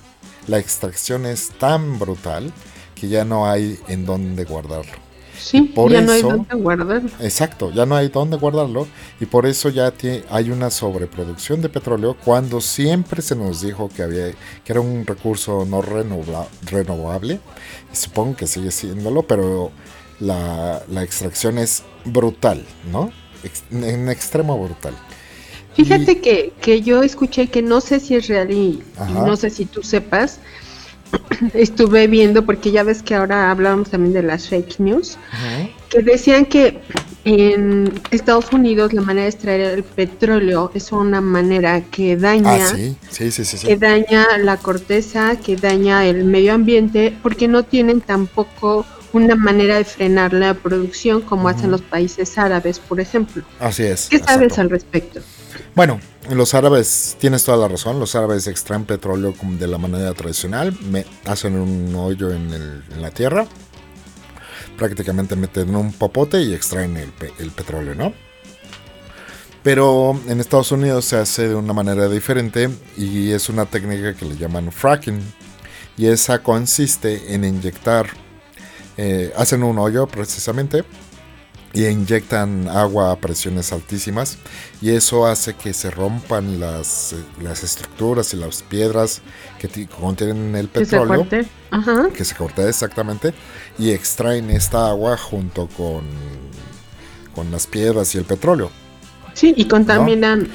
[0.48, 2.52] la extracción es tan brutal
[2.96, 5.11] que ya no hay en dónde guardarlo.
[5.42, 7.02] Sí, por ya no hay eso- dónde guardar.
[7.20, 8.88] Exacto, ya no hay dónde guardarlo
[9.20, 9.92] y por eso ya
[10.30, 15.06] hay una sobreproducción de petróleo cuando siempre se nos dijo que había que era un
[15.06, 17.40] recurso no renova- renovable.
[17.92, 19.72] Y supongo que sigue siéndolo, pero
[20.20, 23.12] la, la extracción es brutal, ¿no?
[23.44, 24.94] Ex- en extremo brutal.
[25.74, 29.50] Fíjate que, que yo escuché que no sé si es real y, y no sé
[29.50, 30.40] si tú sepas.
[31.54, 35.18] Estuve viendo, porque ya ves que ahora hablábamos también de las fake news,
[35.90, 36.80] que decían que
[37.26, 42.74] en Estados Unidos la manera de extraer el petróleo es una manera que daña, Ah,
[42.76, 43.58] sí, sí, sí, sí.
[43.58, 43.68] sí.
[43.68, 49.78] que daña la corteza, que daña el medio ambiente, porque no tienen tampoco una manera
[49.78, 53.44] de frenar la producción como hacen los países árabes, por ejemplo.
[53.60, 54.08] Así es.
[54.10, 54.62] ¿Qué sabes exacto.
[54.62, 55.20] al respecto?
[55.76, 60.78] Bueno, los árabes, tienes toda la razón, los árabes extraen petróleo de la manera tradicional,
[61.26, 63.48] hacen un hoyo en, el- en la tierra,
[64.78, 68.14] prácticamente meten un popote y extraen el petróleo, ¿no?
[69.64, 74.26] Pero en Estados Unidos se hace de una manera diferente y es una técnica que
[74.26, 75.20] le llaman fracking.
[75.98, 78.08] Y esa consiste en inyectar,
[78.98, 80.84] eh, hacen un hoyo precisamente
[81.74, 84.38] y inyectan agua a presiones altísimas
[84.82, 89.22] y eso hace que se rompan las, eh, las estructuras y las piedras
[89.60, 91.48] que ti- contienen el Que se petróleo corte.
[91.72, 92.10] Ajá.
[92.14, 93.34] que se corta exactamente
[93.80, 96.02] y extraen esta agua junto con,
[97.34, 98.70] con las piedras y el petróleo.
[99.34, 100.50] Sí, y contaminan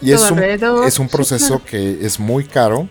[0.00, 0.86] Y es un, alrededor.
[0.88, 1.64] es un Sí, proceso claro.
[1.66, 2.88] que es muy caro,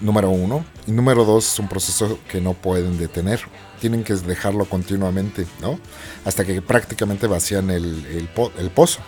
[0.00, 3.40] número uno, y número dos es un proceso que no pueden detener.
[3.86, 5.78] Tienen que dejarlo continuamente, ¿no?
[6.24, 8.98] Hasta que prácticamente vacían el, el, po- el pozo.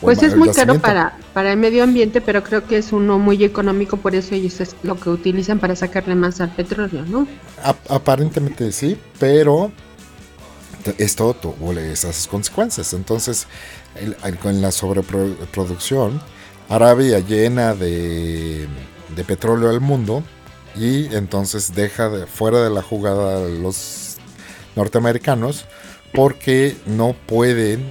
[0.00, 3.18] Pues el- es muy caro para, para el medio ambiente, pero creo que es uno
[3.20, 7.28] muy económico, por eso ellos es lo que utilizan para sacarle más al petróleo, ¿no?
[7.62, 9.70] Ap- aparentemente sí, pero
[10.98, 12.92] esto tuvo esas consecuencias.
[12.92, 13.46] Entonces,
[14.42, 16.20] con la sobreproducción,
[16.68, 18.66] Arabia llena de,
[19.14, 20.22] de petróleo al mundo
[20.76, 24.07] y entonces deja de- fuera de la jugada los
[24.76, 25.64] norteamericanos
[26.12, 27.90] porque no pueden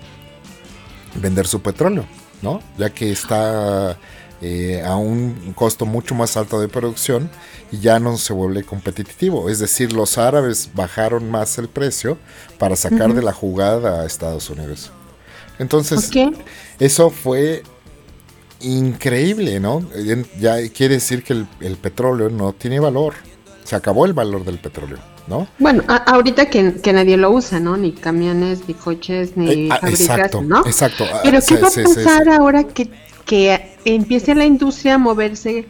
[1.16, 2.06] vender su petróleo,
[2.42, 2.62] ¿no?
[2.78, 3.98] Ya que está
[4.42, 7.30] eh, a un costo mucho más alto de producción
[7.72, 9.50] y ya no se vuelve competitivo.
[9.50, 12.18] Es decir, los árabes bajaron más el precio
[12.58, 14.92] para sacar de la jugada a Estados Unidos.
[15.60, 16.12] Entonces,
[16.80, 17.64] eso fue
[18.62, 19.84] increíble, ¿no?
[20.40, 23.16] Ya quiere decir que el, el petróleo no tiene valor.
[23.64, 25.48] Se acabó el valor del petróleo, ¿no?
[25.60, 27.78] Bueno, a- ahorita que, que nadie lo usa, ¿no?
[27.78, 30.66] Ni camiones, ni coches, ni Eh, ah, fábricas, exacto, ¿no?
[30.66, 31.06] exacto.
[31.14, 31.96] Ah, Pero sí, ¿qué va a sí, sí, sí.
[32.04, 32.90] pasar ahora que,
[33.26, 35.66] que empiece la industria a moverse?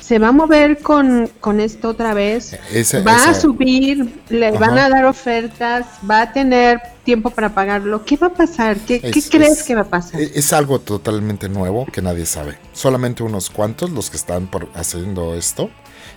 [0.00, 2.58] ¿Se va a mover con, con esto otra vez?
[3.06, 4.58] Va a subir, le Ajá.
[4.58, 8.02] van a dar ofertas, va a tener tiempo para pagarlo.
[8.04, 8.78] ¿Qué va a pasar?
[8.78, 10.20] ¿Qué, qué Es- crees es- que va a pasar?
[10.20, 12.58] e- Es algo totalmente nuevo que nadie sabe.
[12.72, 15.70] Solamente unos cuantos, los que están por haciendo esto,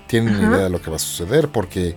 [0.08, 0.48] tienen Ajá.
[0.48, 1.96] idea de lo que va a suceder, porque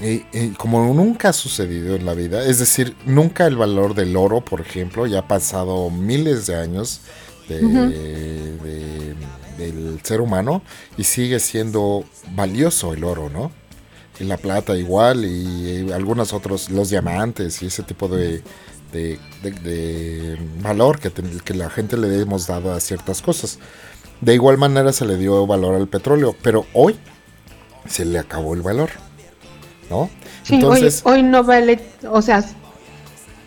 [0.00, 4.16] eh, eh, como nunca ha sucedido en la vida, es decir, nunca el valor del
[4.16, 7.00] oro, por ejemplo, ya ha pasado miles de años
[7.48, 7.60] de-
[8.62, 9.14] de-
[9.58, 10.62] del ser humano
[10.96, 13.52] y sigue siendo valioso el oro, ¿no?
[14.18, 18.42] Y la plata igual y, eh, algunos otros, los diamantes y ese tipo de,
[18.92, 21.10] de, de- de valor que,
[21.44, 23.58] que la gente le hemos dado a ciertas cosas.
[24.20, 26.96] De igual manera se le dio valor al petróleo, pero hoy
[27.88, 28.90] se le acabó el valor,
[29.90, 30.08] ¿no?
[30.42, 31.80] Sí, Entonces, hoy, hoy no vale,
[32.10, 32.42] o sea,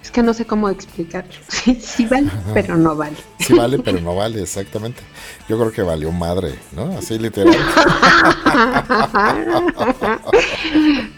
[0.02, 1.32] Es que no sé cómo explicarlo.
[1.82, 3.16] Sí, vale, pero no vale.
[3.40, 5.02] Sí vale, pero no vale, exactamente.
[5.48, 6.98] Yo creo que valió madre, ¿no?
[6.98, 7.56] Así literal.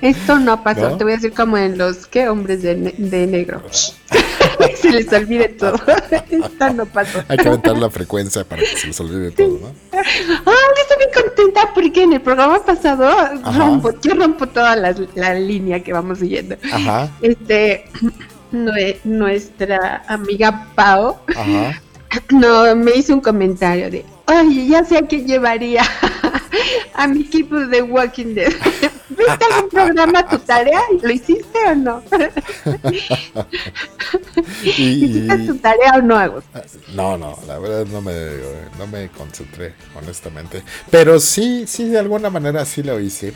[0.01, 0.97] Esto no pasó.
[0.97, 2.29] Te voy a decir como en los ¿qué?
[2.29, 3.63] hombres de, de negro.
[4.81, 5.79] se les olvide todo.
[6.29, 7.23] Esto no pasó.
[7.27, 9.73] Hay que aventar la frecuencia para que se les olvide todo, ¿no?
[10.45, 10.53] Ah,
[10.95, 13.09] estoy bien contenta porque en el programa pasado
[13.57, 16.55] rompo, yo rompo toda la, la, línea que vamos siguiendo.
[16.71, 17.09] Ajá.
[17.21, 17.85] Este,
[19.03, 21.81] nuestra amiga Pau Ajá.
[22.29, 25.83] No, me hizo un comentario de, oye, ya sé a quién llevaría
[26.93, 28.53] a mi equipo de Walking Dead.
[29.17, 30.81] ¿Viste algún programa tu tarea?
[31.01, 32.03] ¿Lo hiciste o no?
[34.63, 36.61] ¿Hiciste tu tarea o no, Agustín?
[36.95, 38.13] No, no, la verdad no me,
[38.77, 40.63] no me concentré, honestamente.
[40.89, 43.33] Pero sí, sí, de alguna manera sí lo hice.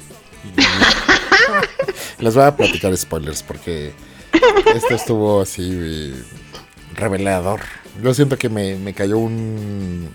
[2.19, 3.93] Les voy a platicar spoilers porque
[4.75, 6.13] esto estuvo así
[6.95, 7.61] revelador.
[8.01, 10.09] Yo siento que me, cayó un,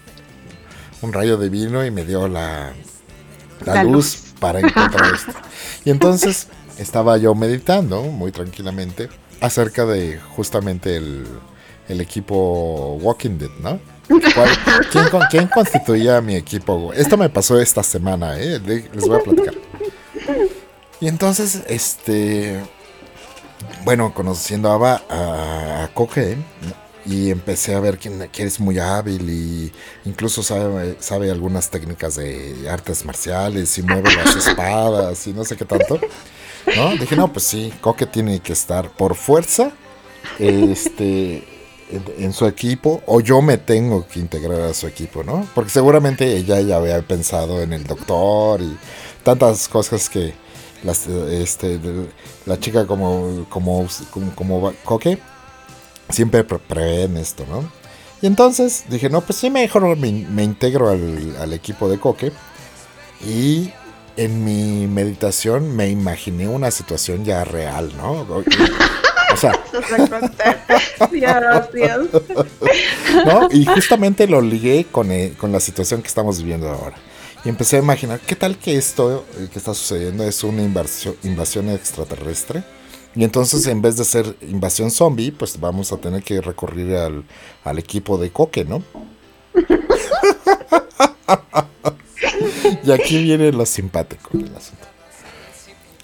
[1.03, 2.73] un rayo de vino y me dio la,
[3.65, 5.33] la, luz, para encontrar esto.
[5.85, 9.09] Y entonces estaba yo meditando muy tranquilamente
[9.41, 11.27] acerca de justamente el,
[11.89, 13.79] el equipo Walking Dead, ¿no?
[14.91, 16.93] ¿quién, ¿Quién constituía mi equipo?
[16.93, 18.61] Esto me pasó esta semana, ¿eh?
[18.67, 19.55] les voy a platicar.
[21.01, 22.61] Y entonces, este,
[23.85, 25.89] bueno, conociendo a, a, a
[27.07, 29.73] y empecé a ver que, que, es muy hábil y
[30.05, 35.57] incluso sabe, sabe algunas técnicas de artes marciales y mueve las espadas y no sé
[35.57, 36.01] qué tanto.
[36.77, 36.97] ¿No?
[36.97, 39.73] Dije, no, pues sí, Coque tiene que estar por fuerza
[40.39, 41.45] este,
[42.19, 45.47] en, su equipo o yo me tengo que integrar a su equipo, ¿no?
[45.55, 48.79] Porque seguramente ella ya había pensado en el doctor y
[49.23, 50.33] tantas cosas que
[50.83, 51.79] las, este,
[52.47, 55.19] la chica como, como, como, como Coque
[56.15, 57.69] siempre prevén esto, ¿no?
[58.23, 62.33] Y entonces dije, no, pues sí, mejor me, me integro al, al, equipo de Coque.
[63.27, 63.71] Y
[64.17, 68.27] en mi meditación me imaginé una situación ya real, ¿no?
[69.33, 69.53] O sea,
[71.11, 72.09] Dios, Dios.
[73.27, 73.49] ¿no?
[73.51, 76.97] Y justamente lo ligué con, eh, con la situación que estamos viviendo ahora.
[77.45, 81.17] Y empecé a imaginar, ¿qué tal que esto eh, que está sucediendo es una invasión,
[81.25, 82.63] invasión extraterrestre?
[83.15, 87.25] Y entonces en vez de ser invasión zombie, pues vamos a tener que recurrir al,
[87.63, 88.83] al equipo de Coque, ¿no?
[92.85, 94.87] y aquí viene lo simpático del asunto.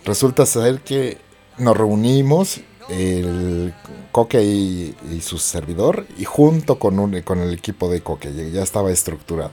[0.05, 1.19] Resulta ser que
[1.59, 3.75] nos reunimos el
[4.13, 8.91] Coque y, su servidor y junto con, un, con el equipo de Coque, ya estaba
[8.91, 9.53] estructurado.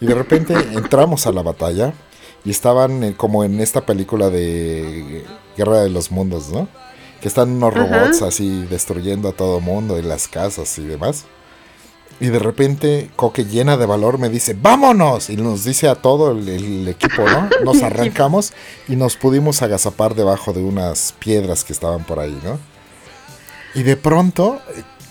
[0.00, 1.94] Y de repente entramos a la batalla
[2.44, 5.24] y estaban eh, como en esta película de
[5.56, 6.68] Guerra de los Mundos, ¿no?
[7.20, 11.24] Que están unos robots así destruyendo a todo mundo y las casas y demás.
[12.20, 15.30] Y de repente Coque llena de valor me dice, vámonos.
[15.30, 17.48] Y nos dice a todo el, equipo, ¿no?
[17.64, 18.52] Nos arrancamos
[18.88, 22.58] y nos pudimos agazapar debajo de unas piedras que estaban por ahí, ¿no?
[23.74, 24.60] Y de pronto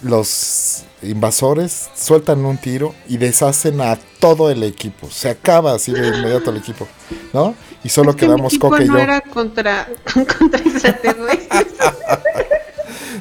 [0.03, 5.09] los invasores sueltan un tiro y deshacen a todo el equipo.
[5.09, 6.87] Se acaba así de inmediato el equipo,
[7.33, 7.55] ¿no?
[7.83, 8.97] Y solo quedamos Coque y yo.
[8.97, 10.61] era contra, contra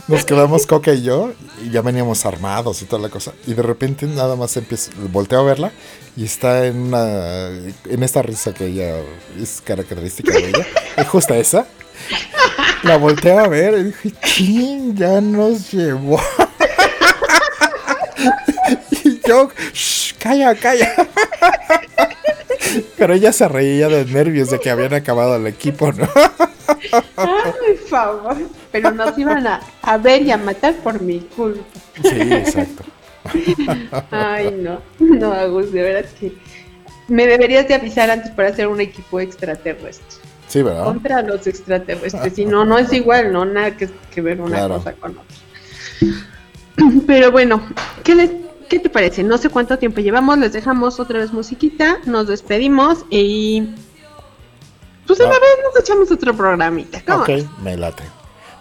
[0.09, 1.33] Nos quedamos Coque y yo
[1.65, 3.33] y ya veníamos armados y toda la cosa.
[3.47, 5.73] Y de repente nada más empiezo, volteo a verla
[6.17, 9.01] y está en una en esta risa que ella
[9.41, 10.67] es característica de ella.
[10.97, 11.67] Es justa esa.
[12.83, 16.21] La volteo a ver y dije, ¿quién ya nos llevó?
[19.05, 20.93] y yo, Shh, calla, calla.
[22.97, 26.09] Pero ella se reía de nervios de que habían acabado el equipo, ¿no?
[27.17, 28.37] Ay, favor.
[28.71, 31.65] Pero nos iban a, a ver y a matar por mi culpa.
[32.03, 32.85] Sí, exacto.
[34.11, 34.81] Ay, no.
[34.99, 36.33] No, Agus, de verdad que
[37.09, 40.23] me deberías de avisar antes para hacer un equipo extraterrestre.
[40.49, 40.85] Sí, ¿verdad?
[40.85, 42.35] Contra los extraterrestres.
[42.35, 45.37] Si no, no es igual, no nada que, que ver una cosa con otra.
[47.07, 47.63] Pero bueno,
[48.03, 49.23] ¿qué, ¿qué te parece?
[49.23, 53.75] No sé cuánto tiempo llevamos, les dejamos otra vez musiquita, nos despedimos y
[55.07, 57.03] pues una vez nos echamos otro programita.
[57.17, 57.31] Ok,
[57.63, 58.05] me late.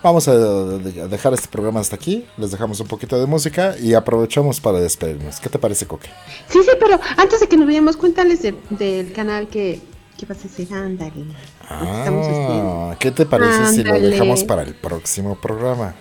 [0.03, 4.59] Vamos a dejar este programa hasta aquí, les dejamos un poquito de música y aprovechamos
[4.59, 5.39] para despedirnos.
[5.39, 6.09] ¿Qué te parece, Coque?
[6.49, 9.79] Sí, sí, pero antes de que nos vayamos, cuéntales del canal que,
[10.17, 11.25] que vas a hacer, ándale.
[11.69, 15.93] Ah, ¿qué te parece si lo dejamos para el próximo programa?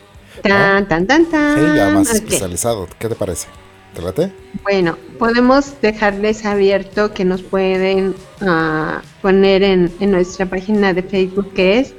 [0.42, 1.58] Tan, tan, tan, tan.
[1.58, 2.88] Sí, ya más especializado.
[2.98, 3.48] ¿Qué te parece?
[3.94, 4.32] ¿Te late?
[4.62, 11.52] Bueno, podemos dejarles abierto que nos pueden uh, poner en, en, nuestra página de Facebook,
[11.54, 11.94] que es...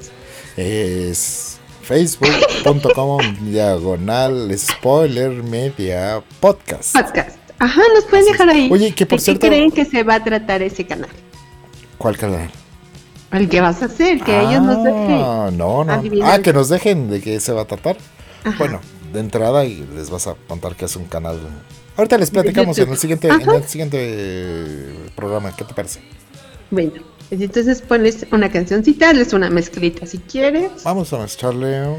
[0.55, 6.95] Es Facebook.com diagonal spoiler media podcast.
[6.95, 7.37] Podcast.
[7.59, 8.69] Ajá, nos pueden Así dejar ahí.
[8.71, 11.09] Oye, que por ¿De cierto- qué creen que se va a tratar ese canal?
[11.97, 12.49] ¿Cuál canal?
[13.31, 15.21] El que vas a hacer, que ellos nos dejen.
[15.23, 15.93] Ah, no, no.
[15.93, 16.39] Adivinar.
[16.39, 17.97] Ah, que nos dejen de qué se va a tratar.
[18.43, 18.57] Ajá.
[18.57, 18.81] Bueno,
[19.13, 21.39] de entrada y les vas a contar que es un canal.
[21.97, 25.55] Ahorita les platicamos en el siguiente, en el siguiente eh, programa.
[25.55, 26.01] ¿Qué te parece?
[26.71, 26.93] Bueno,
[27.29, 30.83] pues entonces pones una cancioncita, les una mezclita si quieres.
[30.83, 31.97] Vamos a mezclarle.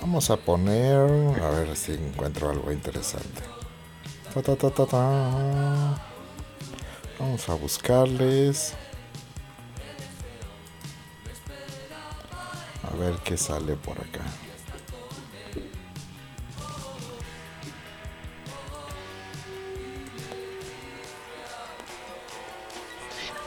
[0.00, 0.96] Vamos a poner.
[1.40, 3.42] A ver si encuentro algo interesante.
[4.34, 6.02] Ta, ta, ta, ta, ta.
[7.18, 8.74] Vamos a buscarles.
[12.82, 14.22] A ver qué sale por acá.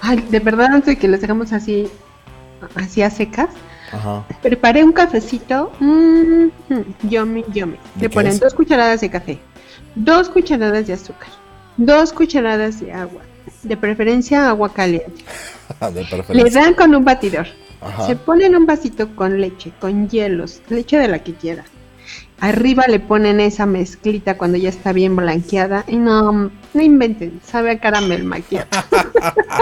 [0.01, 1.87] Ay, de verdad, antes de que les dejamos así,
[2.75, 3.49] así a secas,
[3.91, 4.25] Ajá.
[4.41, 5.71] preparé un cafecito.
[5.79, 6.47] Mmm,
[7.03, 7.77] yummy, yummy.
[7.95, 8.39] ¿De Le ponen es?
[8.39, 9.39] dos cucharadas de café,
[9.95, 11.29] dos cucharadas de azúcar,
[11.77, 13.21] dos cucharadas de agua,
[13.63, 15.23] de preferencia agua caliente.
[15.93, 17.47] De Le dan con un batidor.
[17.79, 18.05] Ajá.
[18.07, 21.63] Se ponen un vasito con leche, con hielos, leche de la que quiera.
[22.41, 25.85] Arriba le ponen esa mezclita cuando ya está bien blanqueada.
[25.87, 26.31] Y no,
[26.73, 28.67] no inventen, sabe a caramel maquiado.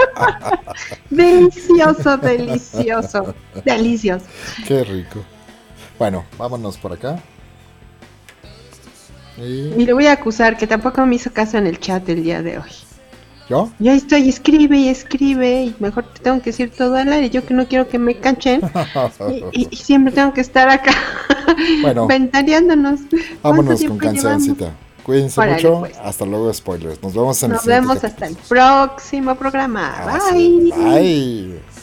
[1.10, 3.34] delicioso, delicioso,
[3.66, 4.24] delicioso.
[4.66, 5.20] Qué rico.
[5.98, 7.20] Bueno, vámonos por acá.
[9.36, 12.22] ¿Y Y le voy a acusar que tampoco me hizo caso en el chat el
[12.22, 12.70] día de hoy.
[13.50, 13.70] Yo?
[13.80, 17.28] Ahí estoy, escribe y escribe, y mejor te tengo que decir todo al aire.
[17.28, 18.62] Yo que no quiero que me cachen.
[19.28, 20.92] Y, y- y siempre tengo que estar acá
[21.82, 22.06] Bueno.
[22.06, 23.00] ventaneándonos.
[23.10, 24.72] ¿Cuánto Vámonos con cancioncita.
[25.02, 25.80] Cuídense Órale, mucho.
[25.80, 25.96] pues.
[26.02, 27.02] Hasta luego, spoilers.
[27.02, 29.92] Nos vemos en Nos el vemos hasta el próximo programa.
[30.06, 30.76] capítulo.
[30.76, 31.00] Bye.
[31.00, 31.79] Bye.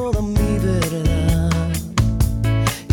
[0.00, 1.70] toda mi verdad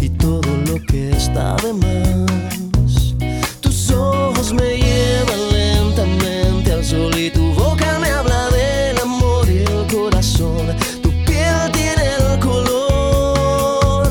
[0.01, 3.16] y todo lo que está de más.
[3.62, 9.60] Tus ojos me llevan lentamente al sol y tu boca me habla del amor y
[9.60, 10.66] el corazón.
[11.01, 14.10] Tu piel tiene el color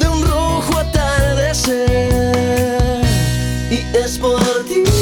[0.00, 1.80] de un rojo atardecer
[3.70, 4.95] y es por ti.